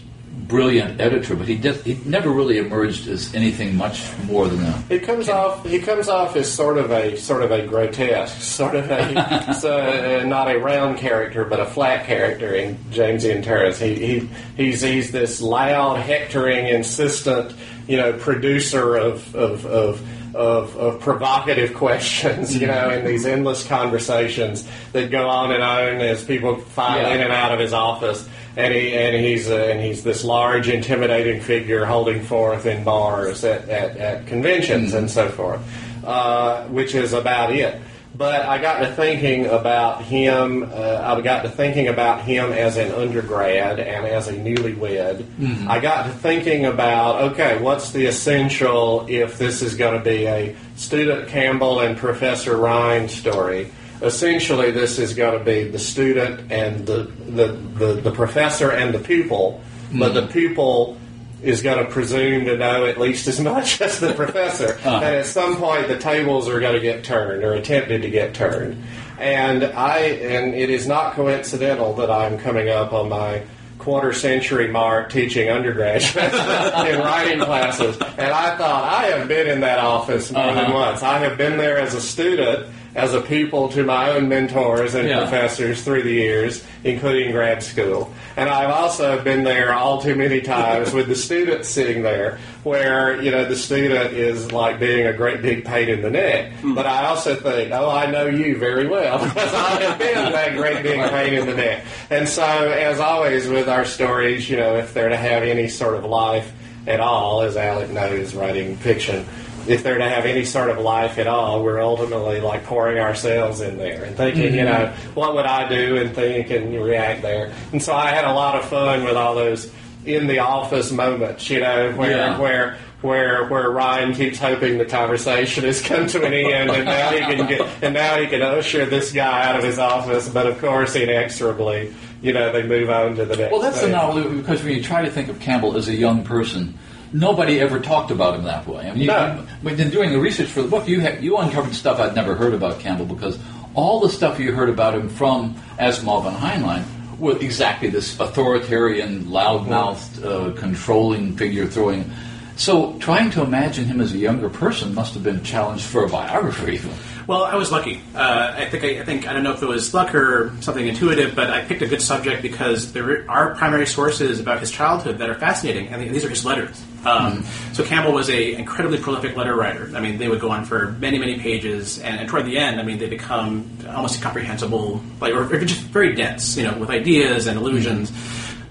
[0.51, 4.83] brilliant editor, but he did, he never really emerged as anything much more than that.
[4.89, 8.75] He comes off he comes off as sort of a sort of a grotesque, sort
[8.75, 13.79] of a so, uh, not a round character, but a flat character in Jamesian Terrace.
[13.79, 17.55] He, he he's he's this loud, hectoring, insistent,
[17.87, 19.65] you know, producer of of.
[19.65, 20.01] of
[20.33, 26.01] of, of, provocative questions, you know, in these endless conversations that go on and on
[26.01, 27.13] as people file yeah.
[27.15, 30.67] in and out of his office and he and he's uh, and he's this large,
[30.67, 34.97] intimidating figure holding forth in bars at, at, at conventions mm-hmm.
[34.97, 35.61] and so forth,
[36.03, 37.81] uh, which is about it.
[38.13, 40.63] But I got to thinking about him.
[40.63, 45.23] Uh, I got to thinking about him as an undergrad and as a newlywed.
[45.23, 45.69] Mm-hmm.
[45.69, 50.25] I got to thinking about okay, what's the essential if this is going to be
[50.25, 53.71] a student Campbell and Professor Rhine story?
[54.01, 58.93] essentially this is going to be the student and the, the, the, the professor and
[58.93, 59.99] the pupil, mm-hmm.
[59.99, 60.97] but the pupil
[61.41, 64.73] is going to presume to know at least as much as the professor.
[64.73, 65.01] uh-huh.
[65.03, 68.33] And at some point, the tables are going to get turned or attempted to get
[68.33, 68.83] turned.
[69.19, 73.43] And I and it is not coincidental that I'm coming up on my
[73.77, 77.97] quarter century mark teaching undergraduates in writing classes.
[77.97, 80.61] And I thought I have been in that office more uh-huh.
[80.61, 81.03] than once.
[81.03, 85.07] I have been there as a student as a pupil to my own mentors and
[85.07, 85.19] yeah.
[85.19, 88.13] professors through the years, including grad school.
[88.35, 93.21] And I've also been there all too many times with the students sitting there, where
[93.21, 96.53] you know the student is like being a great big pain in the neck.
[96.61, 96.75] Mm.
[96.75, 100.55] But I also think, oh, I know you very well because I have been that
[100.55, 101.85] great big pain in the neck.
[102.09, 105.95] And so, as always with our stories, you know, if they're to have any sort
[105.95, 106.51] of life
[106.87, 109.25] at all, as Alec knows, writing fiction
[109.67, 113.61] if they're to have any sort of life at all, we're ultimately like pouring ourselves
[113.61, 114.55] in there and thinking, mm-hmm.
[114.55, 117.53] you know, what would I do and think and react there.
[117.71, 119.71] And so I had a lot of fun with all those
[120.05, 122.39] in the office moments, you know, where yeah.
[122.39, 127.11] where where where Rhine keeps hoping the conversation has come to an end, and now
[127.11, 130.47] he can get and now he can usher this guy out of his office, but
[130.47, 133.51] of course inexorably you know, they move on to the next.
[133.51, 136.23] Well, that's the novel because when you try to think of Campbell as a young
[136.23, 136.77] person,
[137.13, 138.87] nobody ever talked about him that way.
[138.87, 139.45] I mean, you, No.
[139.63, 142.53] but then doing the research for the book, you you uncovered stuff I'd never heard
[142.53, 143.37] about Campbell because
[143.73, 146.83] all the stuff you heard about him from Asimov and Heinlein
[147.19, 152.11] were exactly this authoritarian, loudmouthed, uh, controlling figure throwing.
[152.57, 156.03] So trying to imagine him as a younger person must have been a challenge for
[156.03, 156.91] a biographer, even.
[157.27, 158.01] Well, I was lucky.
[158.13, 160.85] Uh, I think I, I think I don't know if it was luck or something
[160.85, 165.19] intuitive, but I picked a good subject because there are primary sources about his childhood
[165.19, 166.81] that are fascinating, and these are his letters.
[167.05, 169.91] Um, So Campbell was a incredibly prolific letter writer.
[169.95, 172.79] I mean, they would go on for many, many pages, and, and toward the end,
[172.79, 176.89] I mean, they become almost incomprehensible, like or, or just very dense, you know, with
[176.89, 178.11] ideas and allusions.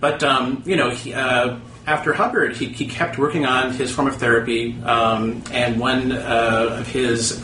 [0.01, 4.07] But um, you know, he, uh, after Hubbard, he, he kept working on his form
[4.07, 7.43] of therapy, um, and one uh, of his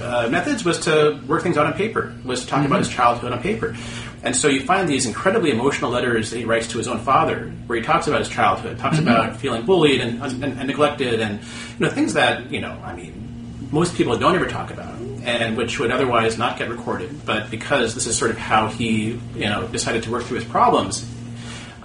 [0.00, 3.32] uh, methods was to work things out on paper, was to talk about his childhood
[3.32, 3.76] on paper.
[4.22, 7.52] And so you find these incredibly emotional letters that he writes to his own father,
[7.66, 11.40] where he talks about his childhood, talks about feeling bullied and, and, and neglected, and
[11.40, 15.56] you know things that you know, I mean, most people don't ever talk about, and
[15.56, 17.24] which would otherwise not get recorded.
[17.24, 20.48] But because this is sort of how he, you know, decided to work through his
[20.48, 21.08] problems,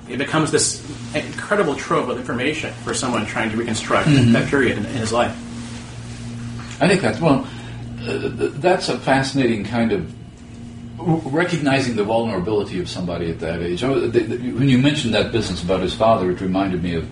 [0.09, 4.85] it becomes this incredible trove of information for someone trying to reconstruct that period in,
[4.85, 5.35] in his life.
[6.81, 7.47] I think that's well.
[8.01, 10.11] Uh, that's a fascinating kind of
[11.01, 13.83] recognizing the vulnerability of somebody at that age.
[13.83, 17.09] Oh, when you mentioned that business about his father, it reminded me of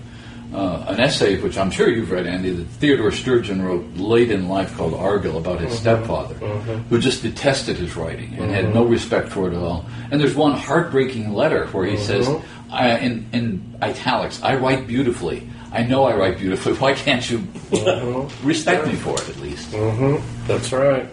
[0.54, 4.50] uh, an essay which I'm sure you've read, Andy, that Theodore Sturgeon wrote late in
[4.50, 5.82] life called Argyll about his uh-huh.
[5.82, 6.78] stepfather, uh-huh.
[6.90, 8.74] who just detested his writing and had uh-huh.
[8.74, 9.86] no respect for it at all.
[10.12, 15.48] And there's one heartbreaking letter where he says, in, in italics, I write beautifully.
[15.72, 16.74] I know I write beautifully.
[16.80, 17.48] Why can't you
[18.44, 19.72] respect me for it at least?
[20.48, 21.08] That's right.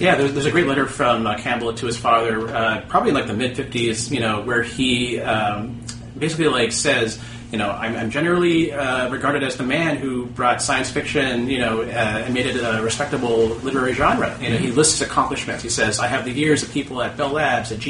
[0.00, 3.14] Yeah, there's, there's a great letter from uh, Campbell to his father, uh, probably in
[3.14, 4.10] like the mid '50s.
[4.10, 5.84] You know, where he um,
[6.18, 10.62] basically like says, you know, I'm, I'm generally uh, regarded as the man who brought
[10.62, 14.36] science fiction, you know, uh, and made it a respectable literary genre.
[14.40, 15.62] You know, he lists his accomplishments.
[15.62, 17.88] He says, I have the years of people at Bell Labs, at GE,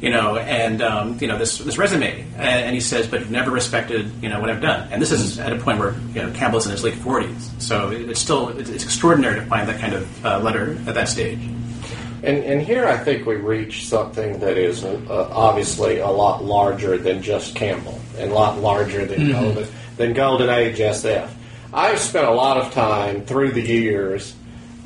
[0.00, 2.22] you know, and um, you know this this resume.
[2.36, 4.88] And, and he says, but you've never respected, you know, what I've done.
[4.90, 7.90] And this is at a point where you know Campbell's in his late 40s, so
[7.90, 11.40] it's still it's, it's extraordinary to find that kind of uh, letter at that stage.
[12.22, 16.96] And, and here I think we reach something that is uh, obviously a lot larger
[16.96, 21.28] than just Campbell and a lot larger than Golden than Golden Age SF.
[21.74, 24.34] I've spent a lot of time through the years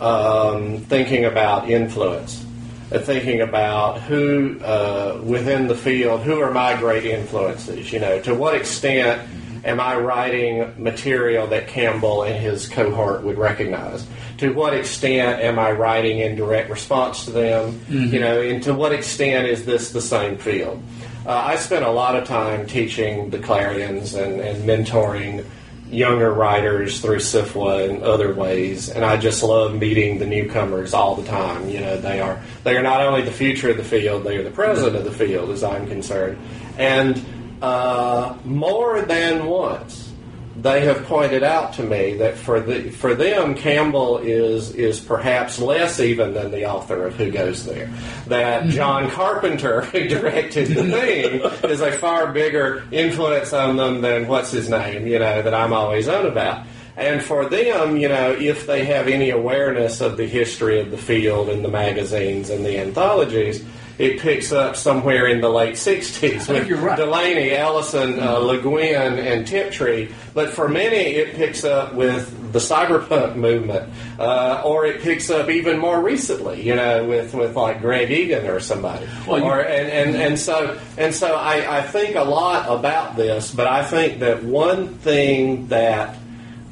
[0.00, 2.44] um, thinking about influence,
[2.90, 7.92] and thinking about who uh, within the field, who are my great influences.
[7.92, 9.28] You know, to what extent
[9.66, 14.06] am I writing material that Campbell and his cohort would recognize?
[14.38, 17.80] To what extent am I writing in direct response to them?
[18.12, 20.82] You know, and to what extent is this the same field?
[21.26, 25.44] Uh, I spent a lot of time teaching the Clarions and, and mentoring
[25.90, 31.14] younger writers through SFWA and other ways, and I just love meeting the newcomers all
[31.14, 31.68] the time.
[31.68, 34.42] You know, they are they are not only the future of the field, they are
[34.42, 36.38] the present of the field, as I'm concerned.
[36.78, 37.24] And
[37.62, 40.12] uh, more than once,
[40.60, 45.58] they have pointed out to me that for the for them, Campbell is is perhaps
[45.58, 47.90] less even than the author of Who Goes There.
[48.28, 51.40] That John Carpenter, who directed the thing,
[51.70, 55.72] is a far bigger influence on them than what's his name, you know, that I'm
[55.72, 56.66] always on about.
[56.96, 60.96] And for them, you know, if they have any awareness of the history of the
[60.96, 63.62] field and the magazines and the anthologies,
[63.98, 66.96] it picks up somewhere in the late 60s with right.
[66.96, 70.12] Delany, Ellison, uh, Le Guin, and Tiptree.
[70.34, 75.48] But for many, it picks up with the cyberpunk movement, uh, or it picks up
[75.48, 79.06] even more recently, you know, with, with like Greg Egan or somebody.
[79.26, 83.52] Well, or, and, and, and so and so I, I think a lot about this,
[83.52, 86.16] but I think that one thing that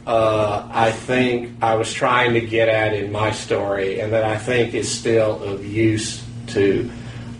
[0.06, 4.36] uh, I think I was trying to get at in my story, and that I
[4.36, 6.90] think is still of use to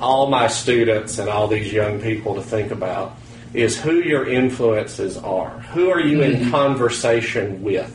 [0.01, 3.17] all my students and all these young people to think about,
[3.53, 5.51] is who your influences are.
[5.73, 7.91] Who are you in conversation with?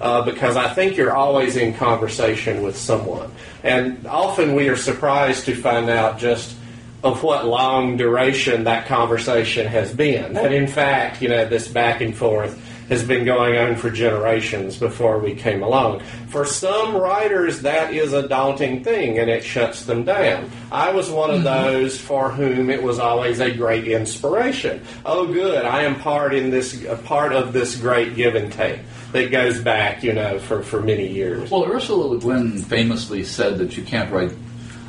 [0.00, 3.32] Uh, because I think you're always in conversation with someone.
[3.64, 6.54] And often we are surprised to find out just
[7.02, 10.34] of what long duration that conversation has been.
[10.34, 14.76] That in fact, you know, this back and forth has been going on for generations
[14.76, 16.00] before we came along.
[16.28, 20.50] For some writers, that is a daunting thing and it shuts them down.
[20.72, 21.44] I was one of mm-hmm.
[21.44, 24.82] those for whom it was always a great inspiration.
[25.04, 28.80] Oh, good, I am part in this, part of this great give and take
[29.12, 31.50] that goes back, you know, for, for many years.
[31.50, 34.32] Well, Ursula Le Guin famously said that you can't write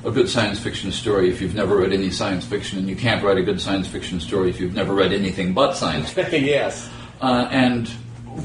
[0.04, 3.24] a good science fiction story if you've never read any science fiction, and you can't
[3.24, 6.44] write a good science fiction story if you've never read anything but science fiction.
[6.44, 6.90] yes.
[7.22, 7.88] Uh, and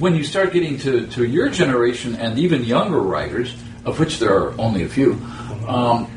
[0.00, 3.54] when you start getting to, to your generation and even younger writers,
[3.84, 5.12] of which there are only a few,
[5.68, 6.08] um,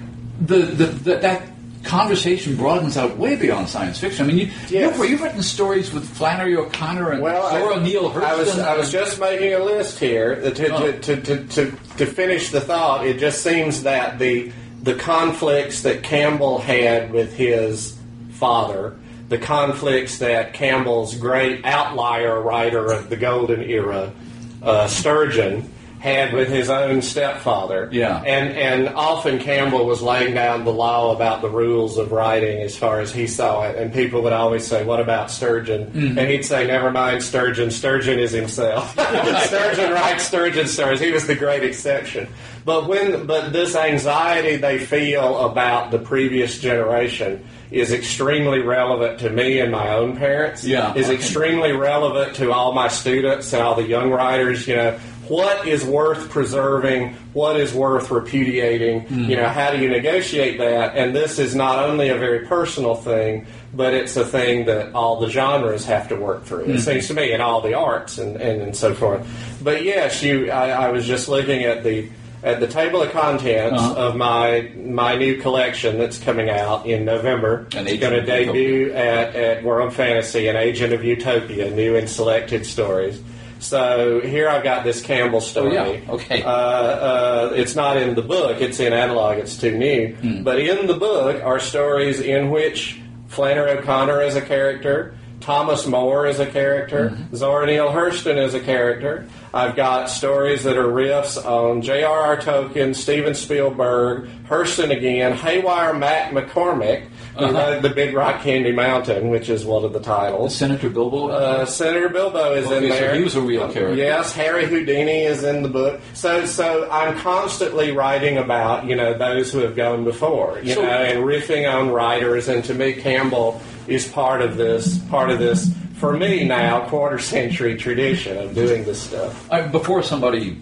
[0.41, 1.43] the, the, the, that
[1.83, 4.25] conversation broadens out way beyond science fiction.
[4.25, 4.97] I mean, you, Yes.
[4.97, 8.23] you've, you've written stories with Flannery O'Connor and Well, I- Zora Neale Hurston.
[8.23, 10.91] I was I was just making a list here to to, Oh.
[10.91, 13.05] to, to, to, to finish the thought.
[13.07, 14.51] It just seems that the
[14.83, 17.97] the conflicts that Campbell had with his
[18.31, 18.95] father,
[19.29, 24.13] the conflicts that Campbell's great outlier writer of the golden era,
[24.61, 25.71] uh, Sturgeon.
[25.99, 28.21] Had with his own stepfather, Yeah.
[28.23, 32.77] and and often Campbell was laying down the law about the rules of writing as
[32.77, 36.17] far as he saw it, and people would always say, "What about Sturgeon?" Mm-hmm.
[36.19, 37.71] And he'd say, "Never mind Sturgeon.
[37.71, 38.91] Sturgeon is himself.
[39.47, 40.99] Sturgeon writes Sturgeon stories.
[40.99, 42.27] He was the great exception."
[42.63, 49.29] But when but this anxiety they feel about the previous generation is extremely relevant to
[49.29, 50.63] me and my own parents.
[50.63, 50.93] Yeah.
[50.93, 54.67] is extremely relevant to all my students and all the young writers.
[54.67, 54.99] You know,
[55.29, 57.13] what is worth preserving?
[57.33, 59.07] What is worth repudiating?
[59.29, 60.95] You know, how do you negotiate that?
[60.95, 65.19] And this is not only a very personal thing, but it's a thing that all
[65.19, 66.65] the genres have to work through.
[66.65, 69.27] It seems to me, and all the arts and, and, and so forth.
[69.63, 70.49] But yes, you.
[70.51, 72.09] I, I was just looking at the
[72.43, 74.07] at the table of contents Uh-huh.
[74.09, 77.67] of my my new collection that's coming out in November.
[77.75, 82.07] An it's going to debut at, at World Fantasy, an agent of Utopia, new and
[82.09, 83.19] selected stories.
[83.59, 85.77] So here I've got this Campbell story.
[85.77, 86.11] Oh, yeah.
[86.11, 86.43] Okay.
[86.43, 89.37] Uh, uh, it's not in the book; it's in analog.
[89.37, 90.15] It's too new.
[90.15, 90.43] Hmm.
[90.43, 95.15] But in the book are stories in which Flannery O'Connor is a character.
[95.39, 97.11] Thomas More is a character.
[97.11, 97.35] Mm-hmm.
[97.35, 99.27] Zora Neale Hurston is a character.
[99.57, 102.37] I've got stories that are riffs on J.R.R.
[102.37, 107.01] Tolkien, Steven Spielberg, Hurston again, Haywire Mac McClintock,
[107.37, 107.53] who Uh-huh.
[107.53, 110.55] wrote The Big Rock Candy Mountain, which is one of the titles.
[110.55, 111.29] Senator Bilbo.
[111.29, 113.15] Uh, Senator Bilbo is in Okay, so there.
[113.15, 113.95] he was a real character.
[113.95, 116.01] Yes, Harry Houdini is in the book.
[116.13, 120.81] So, so I'm constantly writing about you know those who have gone before, you So-
[120.83, 122.47] know, and riffing on writers.
[122.47, 124.97] And to me, Campbell is part of this.
[125.09, 129.51] Part of this for me now, quarter century tradition of doing this stuff.
[129.51, 130.57] I, before somebody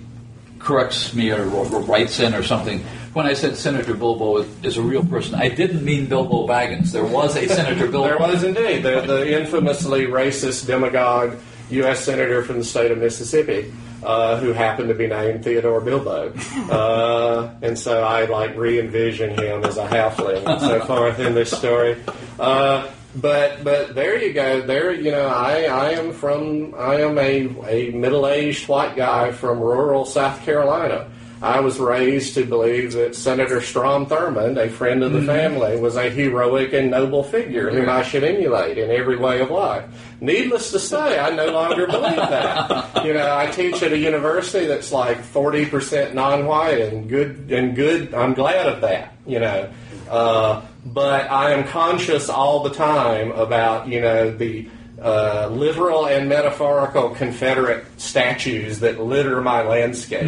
[0.60, 2.80] corrects me or, or writes in or something,
[3.14, 6.92] when I said Senator Bilbo is, a real person, I didn't mean Bilbo Baggins.
[6.92, 8.08] There was a Senator Bilbo.
[8.08, 11.38] There was indeed the, the infamously racist demagogue
[11.70, 12.04] U.S.
[12.04, 13.74] senator from the state of Mississippi.
[14.04, 16.32] Uh, who happened to be named Theodore Bilbo,
[16.70, 21.50] uh, and so I like re-envision him as a halfling and so forth in this
[21.50, 22.00] story.
[22.40, 24.62] Uh, but but there you go.
[24.62, 29.60] There you know I, I am from I am a, a middle-aged white guy from
[29.60, 31.10] rural South Carolina.
[31.42, 35.96] I was raised to believe that Senator Strom Thurmond, a friend of the family, was
[35.98, 39.84] a heroic and noble figure whom I should emulate in every way of life.
[40.22, 43.06] Needless to say, I no longer believe that.
[43.06, 47.76] You know, I teach at a university that's like forty percent non-white and good and
[47.76, 48.14] good.
[48.14, 49.14] I'm glad of that.
[49.28, 49.70] You know,
[50.10, 54.70] uh, but I am conscious all the time about you know the
[55.02, 60.22] uh, literal and metaphorical Confederate statues that litter my landscape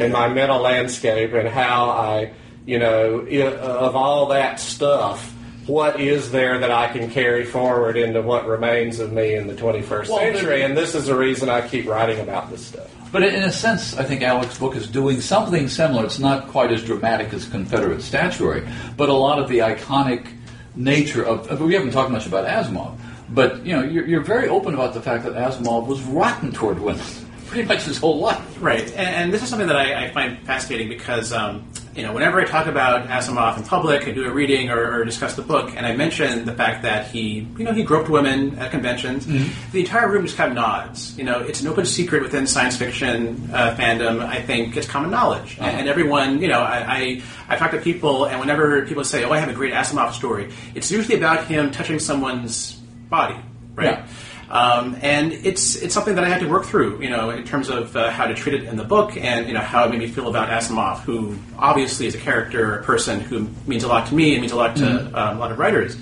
[0.00, 2.32] and my mental landscape, and how I,
[2.64, 5.30] you know, i- of all that stuff,
[5.66, 9.54] what is there that I can carry forward into what remains of me in the
[9.54, 10.62] 21st Well, century?
[10.62, 12.88] And this is the reason I keep writing about this stuff.
[13.14, 16.04] But in a sense, I think Alec's book is doing something similar.
[16.04, 20.26] It's not quite as dramatic as Confederate statuary, but a lot of the iconic
[20.74, 21.60] nature of.
[21.60, 22.98] We haven't talked much about Asimov,
[23.28, 26.80] but you know, you're, you're very open about the fact that Asimov was rotten toward
[26.80, 27.06] women,
[27.46, 28.60] pretty much his whole life.
[28.60, 32.12] Right, and, and this is something that I, I find fascinating because um, you know
[32.12, 35.42] whenever I talk about Asimov in public, I do a reading or, or discuss the
[35.42, 39.26] book, and I mention the fact that he, you know, he groped women at conventions.
[39.72, 41.16] The entire room just kind of nods.
[41.16, 44.20] You know, it's an open secret within science fiction uh, fandom.
[44.24, 47.78] I think it's common knowledge, and, and everyone, you know, I, I I talk to
[47.80, 51.46] people, and whenever people say, "Oh, I have a great Asimov story," it's usually about
[51.46, 52.72] him touching someone's
[53.08, 53.36] body,
[53.74, 53.98] right?
[53.98, 54.06] Yeah.
[54.54, 57.68] Um, and it's it's something that I had to work through, you know, in terms
[57.68, 59.98] of uh, how to treat it in the book, and you know how it made
[59.98, 64.06] me feel about Asimov, who obviously is a character, a person who means a lot
[64.06, 65.96] to me and means a lot to um, a lot of writers.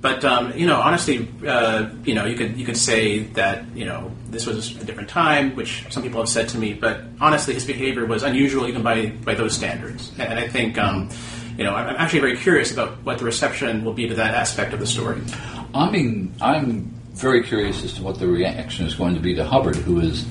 [0.00, 3.84] But um, you know, honestly, uh, you know, you could you could say that you
[3.84, 6.74] know this was a different time, which some people have said to me.
[6.74, 10.78] But honestly, his behavior was unusual even by by those standards, and I think.
[10.78, 11.10] Um,
[11.58, 14.34] you know, I'm I'm actually very curious about what the reception will be to that
[14.34, 15.22] aspect of the story.
[15.74, 19.44] I mean, I'm very curious as to what the reaction is going to be to
[19.44, 20.26] Hubbard, who is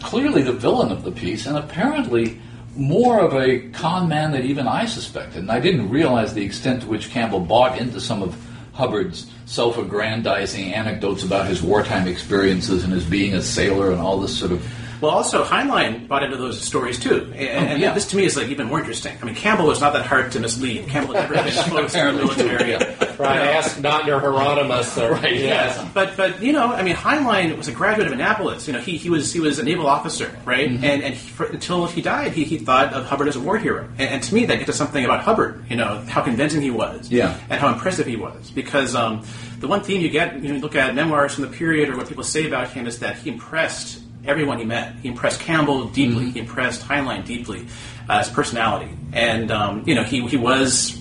[0.00, 2.40] clearly the villain of the piece, and apparently
[2.74, 5.40] more of a con man than even I suspected.
[5.40, 8.34] And I didn't realize the extent to which Campbell bought into some of
[8.72, 14.18] Hubbard's self aggrandizing anecdotes about his wartime experiences and his being a sailor and all
[14.18, 14.66] this sort of
[15.02, 17.92] Well, also Heinlein bought into those stories too, and, and yeah.
[17.92, 19.16] this to me is like even more interesting.
[19.20, 20.86] I mean, Campbell was not that hard to mislead.
[20.88, 22.72] Campbell never been exposed to the military.
[23.18, 24.18] Right, ask Dr.
[24.20, 24.96] Hieronymus.
[24.98, 25.76] Or, Right, yes.
[25.76, 28.66] Yes, but but you know, I mean, Heinlein was a graduate of Annapolis.
[28.66, 30.68] You know, he, he was he was a naval officer, right?
[30.68, 33.58] And and he, for, until he died, he, he thought of Hubbard as a war
[33.58, 33.88] hero.
[33.98, 35.64] And, and to me, that gets to something about Hubbard.
[35.68, 37.38] You know, how convincing he was, Yeah.
[37.50, 38.50] and how impressive he was.
[38.50, 39.24] Because um,
[39.58, 41.96] the one theme you get, you know, you look at memoirs from the period or
[41.96, 44.94] what people say about him is that he impressed everyone he met.
[44.96, 46.30] He impressed Campbell deeply.
[46.30, 47.66] He impressed Heinlein deeply,
[48.08, 50.98] uh, his personality, and um, you know, he he was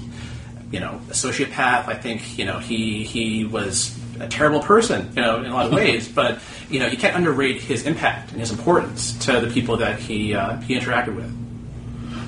[0.71, 1.87] you know, a sociopath.
[1.87, 5.67] I think, you know, he he was a terrible person, you know, in a lot
[5.67, 6.07] of ways.
[6.07, 9.99] But you know, you can't underrate his impact and his importance to the people that
[9.99, 11.37] he uh, he interacted with.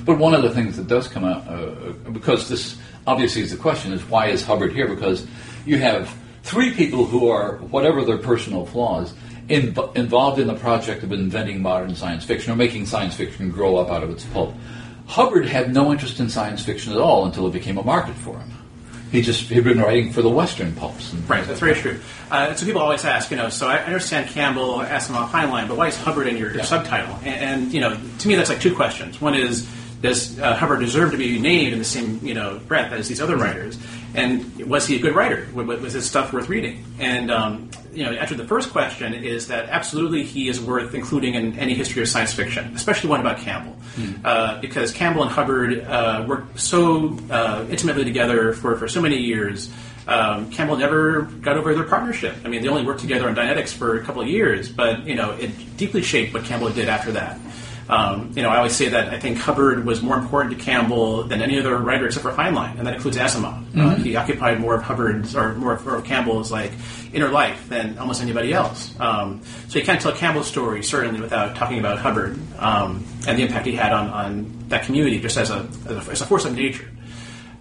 [0.04, 3.56] But one of the things that does come out, uh, because this obviously is the
[3.56, 4.86] question, is why is Hubbard here?
[4.86, 5.26] Because
[5.64, 9.14] you have three people who are, whatever their personal flaws,
[9.48, 13.76] in, involved in the project of inventing modern science fiction or making science fiction grow
[13.76, 14.54] up out of its pulp.
[15.06, 18.38] Hubbard had no interest in science fiction at all until it became a market for
[18.38, 18.50] him.
[19.12, 21.12] He just he'd been writing for the Western pulps.
[21.12, 22.00] And Right, that's very true.
[22.30, 25.68] Uh, so people always ask, you know, so I understand Campbell, asked him Asimov, Heinlein,
[25.68, 27.16] but why is Hubbard in your, your subtitle?
[27.22, 29.20] And, and, you know, to me that's like two questions.
[29.20, 29.70] One is,
[30.02, 33.20] does uh, Hubbard deserve to be named in the same, you know, breath as these
[33.20, 33.78] other writers?
[34.14, 35.46] And was he a good writer?
[35.54, 36.84] Was, was his stuff worth reading?
[36.98, 40.94] And, um, you know, the answer the first question is that absolutely he is worth
[40.94, 43.76] including in any history of science fiction, especially one about Campbell.
[44.24, 49.18] Uh, because Campbell and Hubbard uh, worked so uh, intimately together for, for so many
[49.18, 49.70] years.
[50.06, 52.36] Um, Campbell never got over their partnership.
[52.44, 55.14] I mean, they only worked together on Dianetics for a couple of years, but you
[55.14, 57.38] know, it deeply shaped what Campbell did after that.
[57.88, 61.24] Um, you know, I always say that I think Hubbard was more important to Campbell
[61.24, 63.62] than any other writer except for Heinlein, and that includes Asimov.
[63.76, 66.72] Uh, he occupied more of Hubbard's or more of, more of Campbell's like
[67.12, 68.98] inner life than almost anybody else.
[68.98, 73.42] Um, so you can't tell Campbell's story certainly without talking about Hubbard um, and the
[73.42, 76.44] impact he had on, on that community just as a, as a, as a force
[76.44, 76.88] of nature.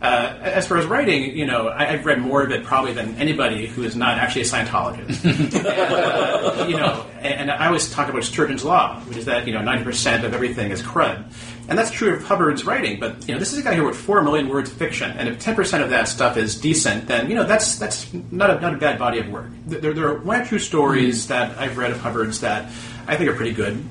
[0.03, 3.15] Uh, as far as writing, you know, I, I've read more of it probably than
[3.15, 5.23] anybody who is not actually a Scientologist.
[6.43, 9.53] And, you know, and, and I always talk about Sturgeon's law, which is that you
[9.53, 11.23] know ninety percent of everything is crud,
[11.69, 12.99] and that's true of Hubbard's writing.
[12.99, 15.29] But you know, this is a guy who wrote four million words of fiction, and
[15.29, 18.59] if ten percent of that stuff is decent, then you know that's that's not a
[18.59, 19.47] not a bad body of work.
[19.65, 22.65] There, there are one or two stories that I've read of Hubbard's that
[23.07, 23.83] I think are pretty good.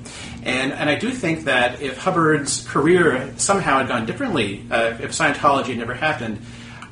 [0.45, 5.11] And, and I do think that if Hubbard's career somehow had gone differently, uh, if
[5.11, 6.41] Scientology never happened,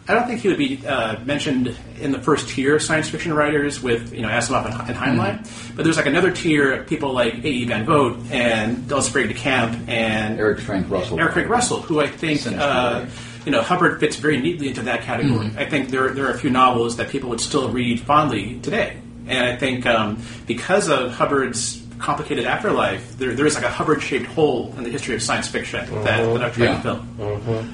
[0.07, 3.33] I don't think he would be uh, mentioned in the first tier of science fiction
[3.33, 5.75] writers with you know Asimov and, and Heinlein.
[5.75, 7.65] But there's like another tier of people like A.E.
[7.65, 9.01] Van Vogt and L.
[9.01, 11.19] Sprague de Camp and Eric Frank Russell.
[11.19, 13.05] Eric Craig Russell, who I think uh,
[13.45, 15.51] you know Hubbard fits very neatly into that category.
[15.55, 18.97] I think there there are a few novels that people would still read fondly today,
[19.27, 24.25] and I think um, because of Hubbard's complicated afterlife, there, there is like a Hubbard-shaped
[24.27, 26.81] hole in the history of science fiction that, that I've tried Yeah.
[26.81, 26.99] to
[27.41, 27.65] fill.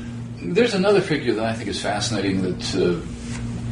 [0.53, 2.99] There's another figure that I think is fascinating that uh,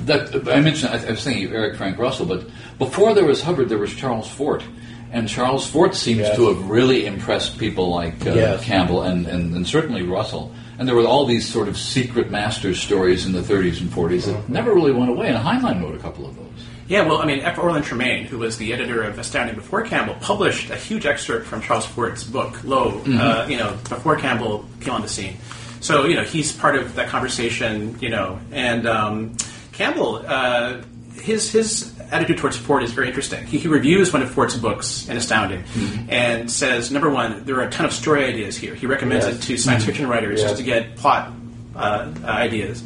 [0.05, 0.93] that I mentioned.
[0.93, 2.47] I, I was thinking of Eric Frank Russell, but
[2.79, 4.63] before there was Hubbard, there was Charles Fort,
[5.11, 6.35] and Charles Fort seems Yes.
[6.37, 8.63] to have really impressed people like uh, Yes.
[8.63, 10.53] Campbell and, and, and certainly Russell.
[10.77, 14.25] And there were all these sort of secret masters stories in the 30s and 40s
[14.25, 15.27] that never really went away.
[15.29, 16.45] And Heinlein wrote a couple of those.
[16.87, 17.57] Yeah, well, I mean, F.
[17.57, 21.61] Orlin Tremaine, who was the editor of Astounding Before Campbell, published a huge excerpt from
[21.61, 25.37] Charles Fort's book, Lo!, uh, you know, before Campbell came on the scene.
[25.79, 29.35] So, you know, he's part of that conversation, you know, and um,
[29.71, 30.81] Campbell, uh,
[31.21, 33.47] his his attitude towards Fort is very interesting.
[33.47, 35.63] He, he reviews one of Fort's books in Astounding
[36.07, 38.75] and says, number one, there are a ton of story ideas here.
[38.75, 39.35] He recommends Yes.
[39.37, 40.51] it to science fiction writers Yes.
[40.51, 41.31] just to get plot
[41.75, 42.83] uh, uh, ideas.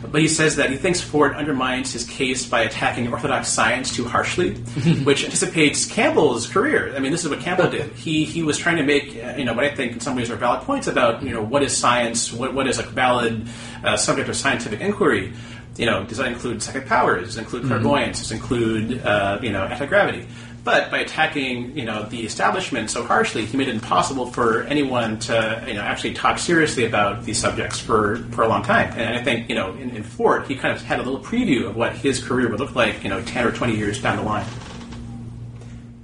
[0.00, 4.04] But he says that he thinks Fort undermines his case by attacking orthodox science too
[4.04, 4.54] harshly,
[5.04, 6.94] which anticipates Campbell's career.
[6.94, 7.92] I mean, this is what Campbell did.
[7.92, 10.30] He he was trying to make uh, you know what I think in some ways
[10.30, 13.48] are valid points about you know what is science, what what is a valid
[13.84, 15.32] uh, subject of scientific inquiry.
[15.76, 17.26] You know, does that include psychic powers?
[17.26, 18.18] Does it include clairvoyance?
[18.20, 20.26] Does it include uh, you know anti gravity?
[20.68, 25.18] But by attacking, you know, the establishment so harshly, he made it impossible for anyone
[25.20, 28.92] to, you know, actually talk seriously about these subjects for, for a long time.
[28.92, 31.70] And I think, you know, in, in Fort, he kind of had a little preview
[31.70, 34.22] of what his career would look like, you know, ten or twenty years down the
[34.24, 34.44] line.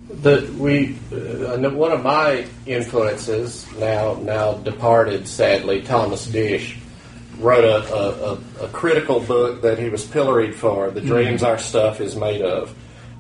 [0.09, 6.79] The, we uh, one of my influences now now departed sadly Thomas Disch
[7.39, 11.59] wrote a, a, a, a critical book that he was pilloried for the dreams our
[11.59, 12.75] stuff is made of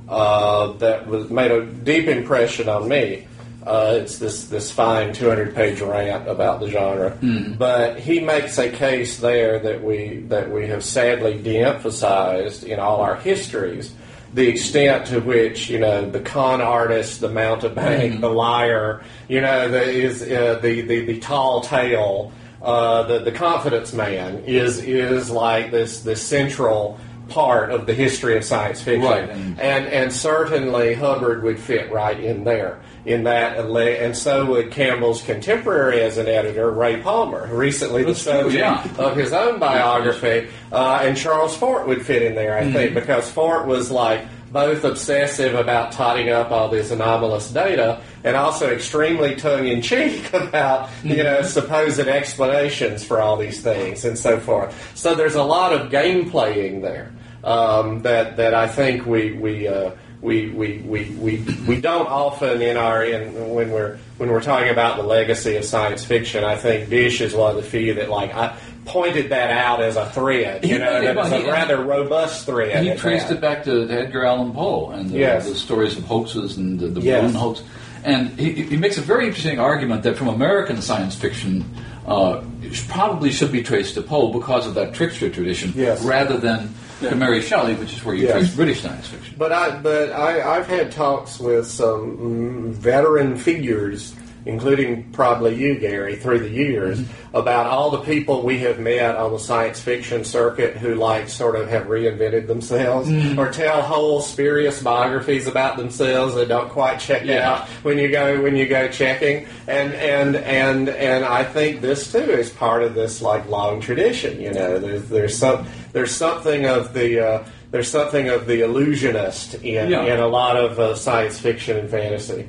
[0.08, 3.26] uh, that was made a deep impression on me.
[3.66, 7.16] Uh, it's this this fine 200 page rant about the genre,
[7.58, 13.00] but he makes a case there that we that we have sadly de-emphasized in all
[13.00, 13.94] our histories.
[14.34, 19.68] The extent to which you know the con artist, the mountebank, the liar, you know,
[19.70, 25.30] the, is uh, the, the the tall tale, uh, the the confidence man is is
[25.30, 26.98] like this this central
[27.28, 32.18] part of the history of science fiction, Right, and- and certainly Hubbard would fit right
[32.18, 37.56] in there in that, and so would Campbell's contemporary as an editor, Ray Palmer, who
[37.56, 38.82] recently That's disposed true, yeah.
[38.98, 42.94] of his own biography, uh, and Charles Fort would fit in there, I think, Mm-hmm.
[42.94, 44.20] because Fort was like
[44.54, 50.32] both obsessive about totting up all this anomalous data and also extremely tongue in cheek
[50.32, 51.46] about you know Mm-hmm.
[51.48, 54.72] supposed explanations for all these things and so forth.
[54.94, 59.68] So there's a lot of game playing there um, that that I think we we.
[59.68, 59.90] Uh,
[60.22, 64.70] we, we, we, we, we don't often in our in when we're when we're talking
[64.70, 66.44] about the legacy of science fiction.
[66.44, 69.96] I think Disch is one of the few that like I pointed that out as
[69.96, 70.64] a thread.
[70.64, 72.84] You He- know, that well, it's a he- rather robust thread.
[72.84, 73.36] he traced that.
[73.36, 75.48] it back to, to Edgar Allan Poe and the, Yes.
[75.48, 77.22] the stories of hoaxes and the, the Yes.
[77.22, 77.62] balloon hoax.
[78.04, 81.64] And he, he makes a very interesting argument that from American science fiction,
[82.06, 82.42] uh,
[82.88, 86.02] probably should be traced to Poe because of that trickster tradition, Yes.
[86.04, 88.32] rather than to Mary Shelley, which is where you Yes.
[88.36, 89.34] trace British science fiction.
[89.38, 94.14] But I but I, I've had talks with some veteran figures,
[94.46, 97.00] including probably you, Gary, through the years,
[97.32, 101.56] about all the people we have met on the science fiction circuit who like sort
[101.56, 107.24] of have reinvented themselves or tell whole spurious biographies about themselves that don't quite check
[107.24, 107.52] Yeah.
[107.52, 109.46] out when you go when you go checking.
[109.66, 114.40] And and and and I think this too is part of this like long tradition.
[114.40, 119.54] You know, there's there's some there's something of the uh, there's something of the illusionist
[119.54, 120.04] in, Yeah.
[120.04, 122.46] in a lot of uh, science fiction and fantasy.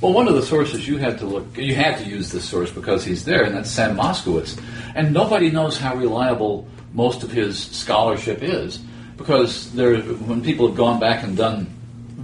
[0.00, 2.70] Well, one of the sources you had to look, you had to use this source
[2.70, 4.60] because he's there, and that's Sam Moskowitz.
[4.94, 8.78] And nobody knows how reliable most of his scholarship is
[9.16, 11.66] because there, when people have gone back and done,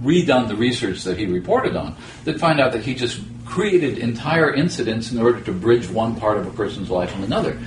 [0.01, 1.95] redone the research that he reported on,
[2.25, 6.37] they find out that he just created entire incidents in order to bridge one part
[6.37, 7.59] of a person's life and another.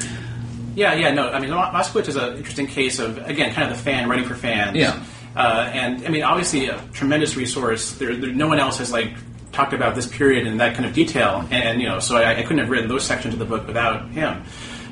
[0.75, 1.31] Yeah, yeah, no.
[1.31, 4.35] I mean, Moskowitz is an interesting case of again, kind of the fan writing for
[4.35, 4.77] fans.
[4.77, 5.03] Yeah.
[5.35, 7.93] Uh, and I mean, obviously, a tremendous resource.
[7.93, 9.15] There, there, no one else has like
[9.57, 12.43] talked about this period in that kind of detail, and, you know, so I, I
[12.43, 14.45] couldn't have written those sections of the book without him.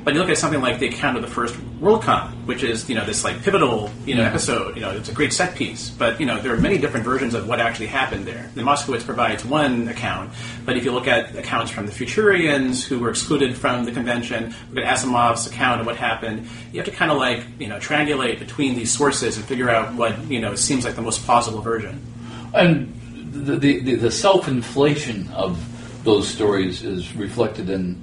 [0.03, 2.93] But you look at something like the account of the first WorldCon, which is you
[2.93, 4.75] know this like pivotal you know episode.
[4.75, 7.33] You know, it's a great set piece, but you know there are many different versions
[7.33, 8.51] of what actually happened there.
[8.53, 10.31] The Moskowitz provides one account,
[10.63, 14.53] but if you look at accounts from the Futurians who were excluded from the convention,
[14.71, 17.79] look at Asimov's account of what happened, you have to kind of like you know
[17.79, 21.61] triangulate between these sources and figure out what you know seems like the most plausible
[21.61, 21.99] version.
[22.53, 22.93] And
[23.35, 25.59] the, the, self inflation of
[26.03, 27.99] those stories is reflected in,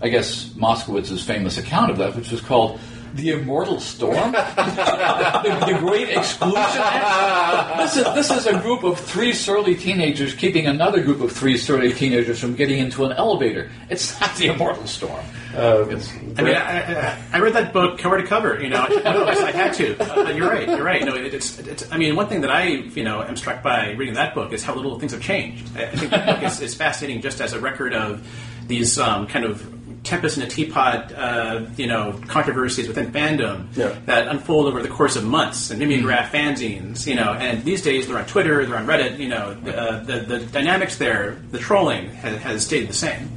[0.00, 2.78] I guess, Moskowitz's famous account of that, which was called
[3.16, 4.32] The Immortal Storm?
[4.32, 7.78] the, the Great Exclusion Act?
[7.78, 11.56] This is, this is a group of three surly teenagers keeping another group of three
[11.56, 13.70] surly teenagers from getting into an elevator.
[13.88, 15.24] It's not The Immortal Storm.
[15.54, 16.80] It's- I mean, I,
[17.12, 18.60] I, I read that book cover to cover.
[18.62, 19.96] You know, I, I had to.
[19.98, 20.68] Uh, you're right.
[20.68, 21.02] You're right.
[21.02, 21.90] No, it, it's, it's.
[21.90, 24.62] I mean, one thing that I, you know, am struck by reading that book is
[24.62, 25.66] how little things have changed.
[25.74, 28.26] I, I think that book is, is fascinating just as a record of
[28.66, 29.75] these um, kind of
[30.06, 33.94] tempest in a teapot, uh, you know, controversies within fandom Yeah.
[34.06, 37.06] that unfold over the course of months and mimeograph fanzines.
[37.06, 39.18] You know, and these days they're on Twitter, they're on Reddit.
[39.18, 43.28] You know, uh, the the dynamics there, the trolling has, has stayed the same.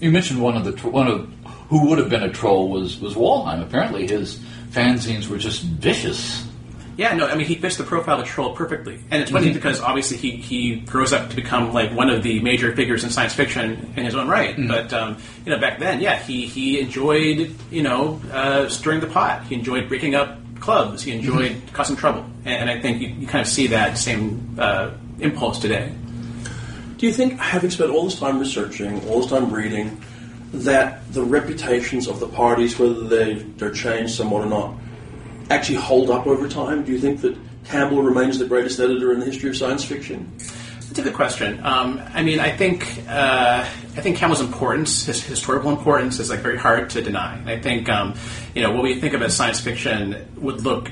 [0.00, 1.28] You mentioned one of the tr- one of
[1.68, 3.62] who would have been a troll was was Wollheim.
[3.62, 4.38] Apparently, his
[4.72, 6.44] fanzines were just vicious.
[6.96, 9.80] Yeah, no, I mean he fits the profile of troll perfectly, and it's funny because
[9.80, 13.34] obviously he, he grows up to become like one of the major figures in science
[13.34, 14.54] fiction in his own right.
[14.68, 15.16] But um,
[15.46, 19.44] you know, back then, yeah, he he enjoyed you know uh, stirring the pot.
[19.44, 21.02] He enjoyed breaking up clubs.
[21.02, 24.56] He enjoyed causing trouble, and, and I think you, you kind of see that same
[24.58, 25.92] uh, impulse today.
[26.98, 30.00] Do you think, having spent all this time researching, all this time reading,
[30.52, 34.74] that the reputations of the parties, whether they, they're changed somewhat or not,
[35.54, 36.84] actually hold up over time?
[36.84, 40.32] Do you think that Campbell remains the greatest editor in the history of science fiction?
[40.38, 41.58] That's a good question.
[41.64, 46.40] Um, I mean, I think uh, I think Campbell's importance, his historical importance, is like
[46.40, 47.40] very hard to deny.
[47.50, 48.14] I think um,
[48.54, 50.90] you know what we think of as science fiction would look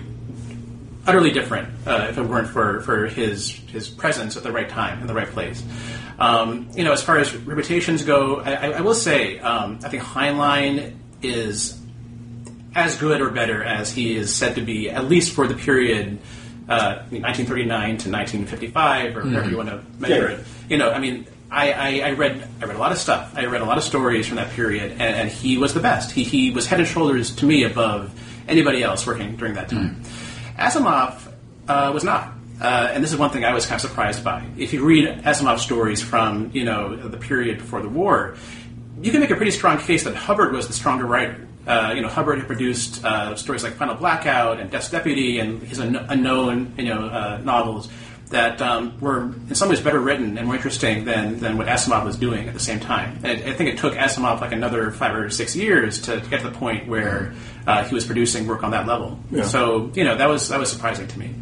[1.07, 5.01] utterly different uh, if it weren't for, for his his presence at the right time
[5.01, 5.63] in the right place.
[6.19, 9.89] Um, you know, as far as reputations go, I, I- I will say um, I
[9.89, 11.80] think Heinlein is
[12.75, 16.19] as good or better as he is said to be, at least for the period
[16.69, 17.69] uh, 1939
[17.99, 20.37] to 1955, or whatever you want to measure Yeah.
[20.37, 20.47] it.
[20.69, 23.33] You know, I mean, I, I, I read I read a lot of stuff.
[23.37, 26.13] I read a lot of stories from that period, and, and he was the best.
[26.13, 28.13] He, he was head and shoulders to me above
[28.47, 30.01] anybody else working during that time.
[30.57, 31.33] Asimov
[31.69, 32.35] uh, was not.
[32.61, 34.45] Uh, and this is one thing I was kind of surprised by.
[34.59, 38.37] If you read Asimov stories from you know the period before the war,
[39.03, 41.49] you can make a pretty strong case that Hubbard was the stronger writer.
[41.67, 45.63] Uh, you know, Hubbard had produced uh, stories like Final Blackout and Death's Deputy and
[45.63, 47.89] his un- unknown you know uh, novels
[48.31, 52.05] that um, were in some ways better written and more interesting than, than what Asimov
[52.05, 53.19] was doing at the same time.
[53.25, 56.41] And I think it took Asimov like another five or six years to, to get
[56.43, 57.35] to the point where
[57.67, 59.19] uh, he was producing work on that level.
[59.31, 59.43] Yeah.
[59.43, 61.35] So you know that was that was surprising to me.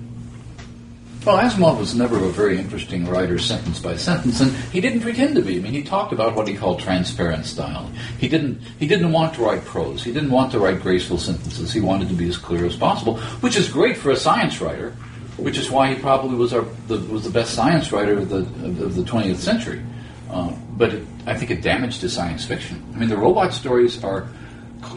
[1.28, 5.34] Well, Asimov was never a very interesting writer, sentence by sentence, and he didn't pretend
[5.34, 5.58] to be.
[5.58, 7.92] I mean, he talked about what he called transparent style.
[8.18, 8.62] He didn't.
[8.78, 10.02] He didn't want to write prose.
[10.02, 11.70] He didn't want to write graceful sentences.
[11.70, 14.92] He wanted to be as clear as possible, which is great for a science writer.
[15.36, 18.38] Which is why he probably was our the, was the best science writer of the
[18.38, 19.82] of the 20th century.
[20.30, 22.82] Uh, but it, I think it damaged his science fiction.
[22.94, 24.26] I mean, the robot stories are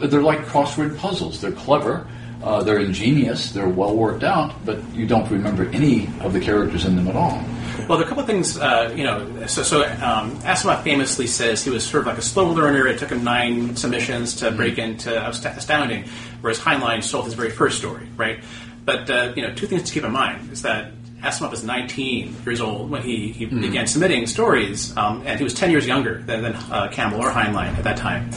[0.00, 1.42] they're like crossword puzzles.
[1.42, 2.06] They're clever.
[2.42, 6.84] Uh, they're ingenious, they're well worked out, but you don't remember any of the characters
[6.84, 7.42] in them at all.
[7.88, 9.46] Well, there are a couple of things, uh, you know.
[9.46, 12.86] So, so um, Asimov famously says he was sort of like a slow learner.
[12.86, 16.04] It took him nine submissions to break into Astounding,
[16.40, 18.42] whereas Heinlein sold his very first story, right?
[18.84, 22.34] But uh, you know, two things to keep in mind is that Asimov was 19
[22.44, 26.22] years old when he, he began submitting stories, um, and he was 10 years younger
[26.22, 28.30] than, than uh, Campbell or Heinlein at that time.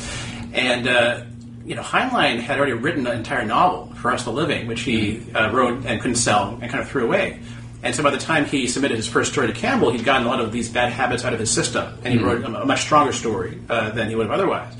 [0.53, 1.23] And uh,
[1.65, 5.19] you know, Heinlein had already written an entire novel for Us the Living, which he
[5.33, 7.39] uh, wrote and couldn't sell and kind of threw away.
[7.81, 10.29] And so by the time he submitted his first story to Campbell, he'd gotten a
[10.29, 13.11] lot of these bad habits out of his system, and he wrote a, much stronger
[13.11, 14.75] story uh, than he would have otherwise.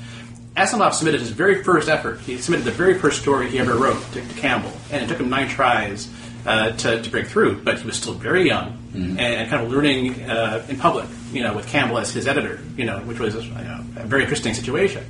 [0.56, 2.20] Asimov submitted his very first effort.
[2.20, 5.18] He submitted the very first story he ever wrote to, to Campbell, and it took
[5.18, 6.08] him nine tries
[6.46, 7.64] uh, to, to break through.
[7.64, 11.42] But he was still very young and, and kind of learning uh, in public, you
[11.42, 14.54] know, with Campbell as his editor, you know, which was you know, a very interesting
[14.54, 15.04] situation.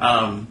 [0.00, 0.48] Um,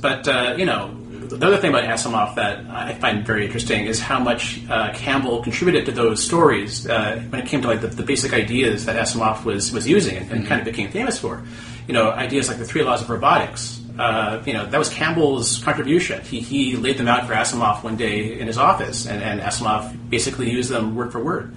[0.00, 0.94] but uh, you know,
[1.36, 5.42] the other thing about Asimov that I find very interesting is how much uh, Campbell
[5.42, 8.96] contributed to those stories uh, when it came to like the, the basic ideas that
[8.96, 11.42] Asimov was was using and, and kind of became famous for.
[11.86, 13.80] You know, ideas like the three laws of robotics.
[13.98, 16.20] Uh, you know, that was Campbell's contribution.
[16.22, 20.08] He, he laid them out for Asimov one day in his office, and, and Asimov
[20.08, 21.52] basically used them word for word.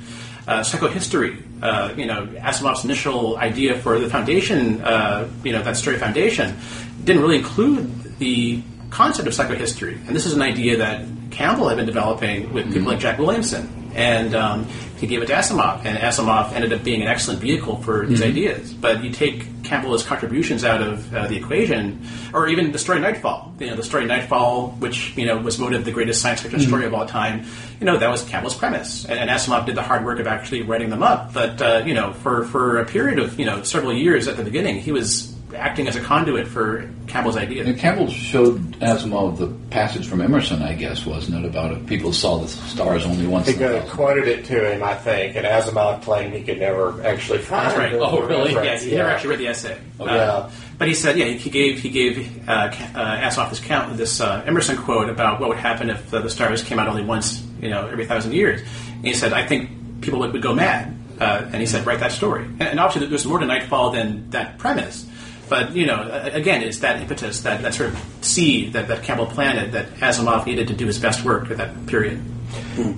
[0.48, 5.78] Uh, psychohistory, uh, you know, Asimov's initial idea for the foundation, uh, you know, that
[5.78, 6.58] story foundation,
[7.04, 8.62] didn't really include the
[8.92, 9.96] concept of psychohistory.
[10.06, 13.78] And this is an idea that Campbell had been developing with people like Jack Williamson.
[13.96, 14.68] And um,
[15.02, 18.22] he gave it to Asimov, and Asimov ended up being an excellent vehicle for his
[18.22, 18.72] ideas.
[18.72, 23.54] But you take Campbell's contributions out of uh, the equation, or even the story Nightfall.
[23.60, 26.86] You know, the story Nightfall, which you know was voted the greatest science fiction story
[26.86, 27.46] of all time.
[27.80, 30.62] You know, that was Campbell's premise, and, and Asimov did the hard work of actually
[30.62, 31.34] writing them up.
[31.34, 34.44] But uh, you know, for for a period of you know several years at the
[34.44, 37.68] beginning, he was acting as a conduit for Campbell's ideas.
[37.68, 41.48] And Campbell showed Asimov the passage from Emerson, I guess, wasn't it?
[41.48, 41.86] About it?
[41.88, 43.48] People saw the stars only once.
[43.48, 47.02] He in a quoted it to him, I think, and Asimov claimed he could never
[47.04, 47.94] actually find That's right.
[47.94, 48.56] Oh, really?
[48.56, 48.84] reference.
[48.84, 49.78] Yeah, he never actually read the essay.
[50.00, 50.52] Uh, yeah.
[50.78, 54.44] But he said, yeah, he gave he gave uh, uh, Asimov this count this uh,
[54.46, 57.70] Emerson quote about what would happen if uh, the stars came out only once, you
[57.70, 58.62] know, every thousand years.
[58.96, 60.98] And he said, I think people would, would go mad.
[61.20, 62.46] Uh, and he said, write that story.
[62.46, 65.06] And, and obviously, there's more to Nightfall than that premise.
[65.52, 69.26] But you know, again, it's that impetus, that, that sort of seed that, that Campbell
[69.26, 72.22] planted that Asimov needed to do his best work at that period.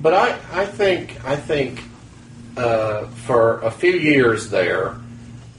[0.03, 1.81] But I, I think I think
[2.55, 4.95] uh, for a few years there,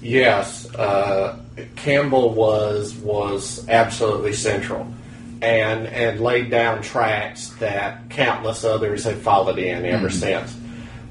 [0.00, 1.40] yes, uh,
[1.74, 4.86] Campbell was was absolutely central,
[5.42, 10.56] and and laid down tracks that countless others have followed in ever since.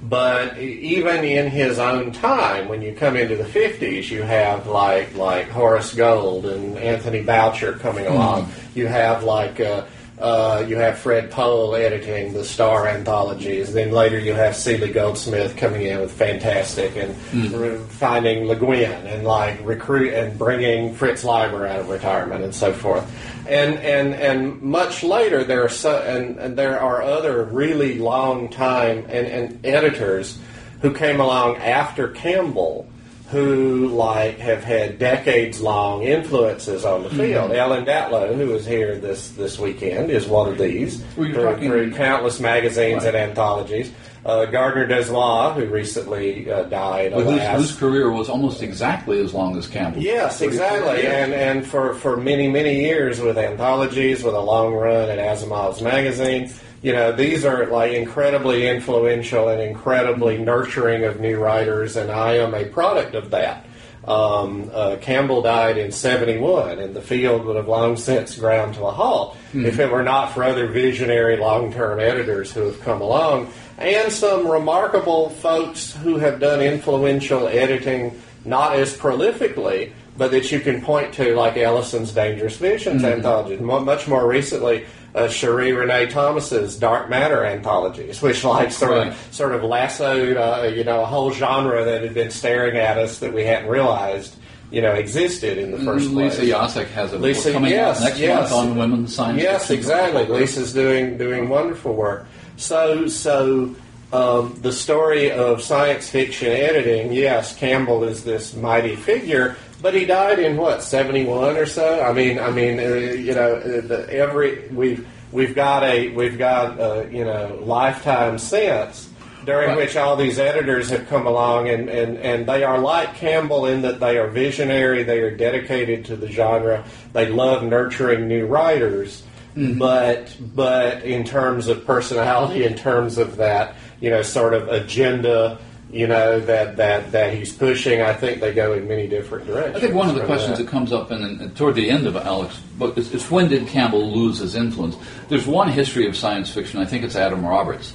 [0.09, 5.15] But even in his own time, when you come into the fifties, you have like
[5.15, 8.51] like Horace Gold and Anthony Boucher coming along.
[8.75, 9.85] You have like uh,
[10.23, 13.73] uh, you have Fred Pohl editing the Star anthologies.
[13.73, 17.13] Then later you have Cele Goldsmith coming in with Fantastic and
[17.53, 22.55] re- finding Le Guin and like recruit and bringing Fritz Leiber out of retirement and
[22.55, 23.05] so forth.
[23.49, 28.47] And and and much later there are so and, and there are other really long
[28.47, 30.39] time and, and editors
[30.81, 32.87] who came along after Campbell
[33.33, 37.51] who like have had decades long influences on the field.
[37.51, 41.67] Ellen Datlow, who was here this this weekend, is one of these Well, through, talking-
[41.69, 43.15] through countless magazines Right.
[43.15, 43.91] and anthologies.
[44.25, 49.33] Uh, Gardner Dozois, who recently uh, died, But whose, whose career was almost exactly as
[49.33, 50.05] long as Campbell's.
[50.05, 51.05] Yes, exactly.
[51.05, 55.81] And and for, for many, many years with anthologies, with a long run at Asimov's
[55.81, 56.49] magazine,
[56.83, 62.33] you know, these are like incredibly influential and incredibly nurturing of new writers, and I
[62.33, 63.65] am a product of that.
[64.05, 68.83] Um, uh, Campbell died in 71, and the field would have long since ground to
[68.83, 73.01] a halt if it were not for other visionary long term editors who have come
[73.01, 80.51] along and some remarkable folks who have done influential editing not as prolifically, but that
[80.51, 83.57] you can point to, like Ellison's Dangerous Visions anthology.
[83.57, 89.07] Mo- much more recently, uh, Sheree Renee Thomas's Dark Matter anthologies, which like sort Right.
[89.07, 92.97] of sort of lassoed, uh, you know, a whole genre that had been staring at
[92.97, 94.35] us that we hadn't realized,
[94.71, 96.49] you know, existed in the first Lisa place.
[96.49, 98.51] Yaszek has a Lisa- book coming yes, out next yes.
[98.51, 100.25] month on women's science Yes, exactly.
[100.25, 102.25] Lisa's doing doing wonderful work.
[102.57, 103.75] So so
[104.11, 107.11] um, the story of science fiction editing.
[107.13, 112.01] Yes, Campbell is this mighty figure, but he died in what seventy one or so.
[112.01, 116.39] I mean, I mean, uh, you know, uh, the, every we've we've got a we've
[116.39, 119.09] got uh, you know lifetime since.
[119.45, 119.77] During Right.
[119.79, 123.81] which all these editors have come along, and, and, and they are like Campbell in
[123.81, 129.21] that they are visionary, they are dedicated to the genre, they love nurturing new writers
[129.55, 135.59] but but in terms of personality, in terms of that you know sort of agenda,
[135.93, 139.75] you know that that that he's pushing, I think they go in many different directions.
[139.75, 140.67] I think one of the questions that.
[140.67, 144.11] comes up in, in, toward the end of Alec's book is, is when did Campbell
[144.11, 144.97] lose his influence?
[145.29, 147.93] There's one history of science fiction, I think it's Adam Roberts,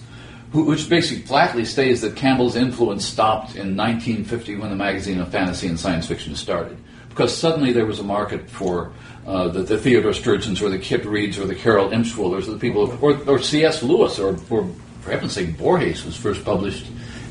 [0.53, 5.32] who, which basically flatly states that Campbell's influence stopped in 1950 when the magazine of
[5.32, 6.78] fantasy and science fiction started.
[7.09, 8.92] Because suddenly there was a market for
[9.26, 12.59] uh, the, the Theodore Sturgeons or the Kit Reeds or the Carol Emshwillers, or the
[12.59, 13.82] people, or, or C.S.
[13.82, 14.68] Lewis, or, or
[15.03, 16.86] for heaven's sake, Borges was first published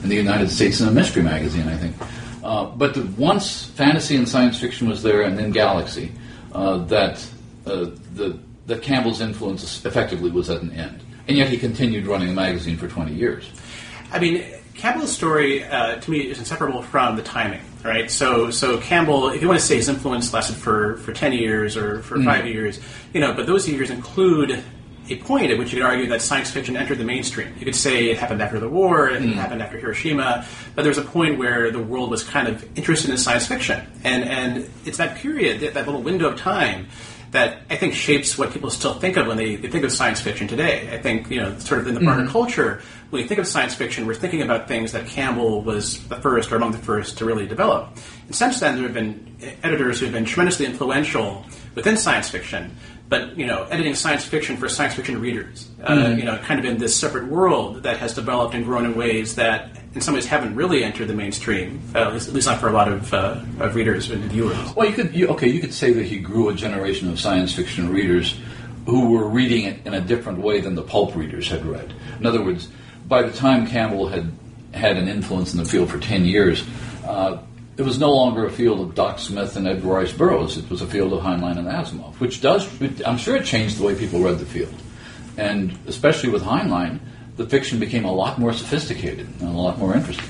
[0.08, 1.95] in the United States in a mystery magazine, I think.
[2.41, 6.14] Uh, but the, once fantasy and science fiction was there, and then Galaxy,
[6.53, 7.16] uh, that
[7.66, 12.30] uh, the that Campbell's influence effectively was at an end, and yet he continued running
[12.30, 13.51] the magazine for twenty years.
[14.12, 14.45] I mean,
[14.76, 18.10] Campbell's story uh, to me is inseparable from the timing, right?
[18.10, 21.76] So, so Campbell, if you want to say his influence lasted for, for ten years
[21.76, 22.80] or for five years,
[23.14, 24.64] you know, but those years include
[25.10, 27.53] a point at which you could argue that science fiction entered the mainstream.
[27.58, 29.32] You could say it happened after the war, it hmm.
[29.32, 30.45] happened after Hiroshima,
[30.76, 33.86] but there was a point where the world was kind of interested in science fiction,
[34.03, 36.88] and and it's that period, that, that little window of time.
[37.32, 40.22] That I think shapes what people still think of when they, they think of science
[40.22, 40.89] fiction today.
[40.93, 42.30] I think, you know, sort of in the broader hmm.
[42.30, 46.16] culture, when you think of science fiction, we're thinking about things that Campbell was the
[46.16, 47.89] first or among the first to really develop.
[48.28, 51.45] And since then, there have been editors who have been tremendously influential
[51.76, 52.76] within science fiction,
[53.10, 56.66] but you know, editing science fiction for science fiction readers, uh, you know, kind of
[56.66, 60.26] in this separate world that has developed and grown in ways that, in some ways,
[60.26, 63.14] haven't really entered the mainstream, uh, at, least, at least not for a lot of,
[63.14, 64.58] uh, of readers and viewers.
[64.76, 65.47] Well, you could you, okay.
[65.47, 68.39] You could say that he grew a generation of science fiction readers
[68.86, 71.93] who were reading it in a different way than the pulp readers had read.
[72.20, 72.68] In other words,
[73.08, 74.32] by the time Campbell had
[74.74, 76.64] had an influence in the field for ten years,
[77.05, 77.38] uh,
[77.78, 80.57] it was no longer a field of Doc Smith and Edgar Rice Burroughs.
[80.57, 82.67] It was a field of Heinlein and Asimov, which does.
[83.03, 84.73] I'm sure it changed the way people read the field,
[85.38, 86.99] and especially with Heinlein,
[87.36, 90.25] the fiction became a lot more sophisticated and a lot more interesting.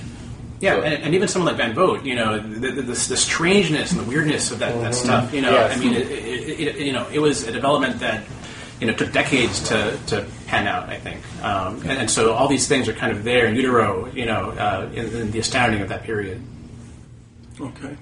[0.60, 3.16] Yeah, So- and, and even someone like Van Vogt, you know, the, the, the, the
[3.18, 5.78] strangeness and the weirdness of that, that stuff, you know, Yes.
[5.78, 8.24] I mean, it, it, it, you know, it was a development that,
[8.82, 11.22] you know, took decades to, to pan out, I think.
[11.44, 14.50] Um, and, and so all these things are kind of there in utero, you know,
[14.52, 16.42] uh, in, in the astounding of that period.
[17.60, 17.98] Okay.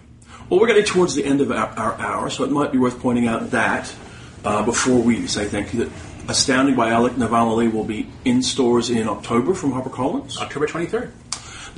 [0.49, 2.99] Well, we're getting towards the end of our, our hour, so it might be worth
[2.99, 3.93] pointing out that
[4.43, 5.91] uh, before we say thank you, that
[6.27, 10.37] Astounding by Alec Nevala-Lee will be in stores in October from HarperCollins.
[10.37, 11.11] October 23rd.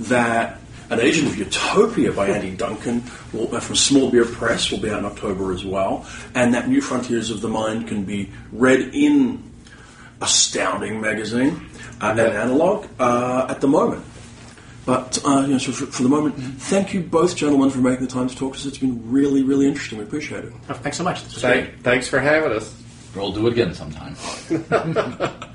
[0.07, 3.03] That An Agent of Utopia by Andy Duncan
[3.33, 6.05] will, uh, from Small Beer Press will be out in October as well.
[6.33, 9.51] And that New Frontiers of the Mind can be read in
[10.21, 11.69] Astounding magazine
[11.99, 14.05] uh, and analog uh, at the moment.
[14.87, 18.05] But uh, you know, so for, for the moment, thank you both gentlemen for making
[18.05, 18.65] the time to talk to us.
[18.65, 19.97] It's been really, really interesting.
[19.97, 20.53] We appreciate it.
[20.69, 21.25] Oh, thanks so much.
[21.25, 21.41] This.
[21.41, 22.73] Thank, thanks for having us.
[23.13, 24.15] We'll do it again sometime.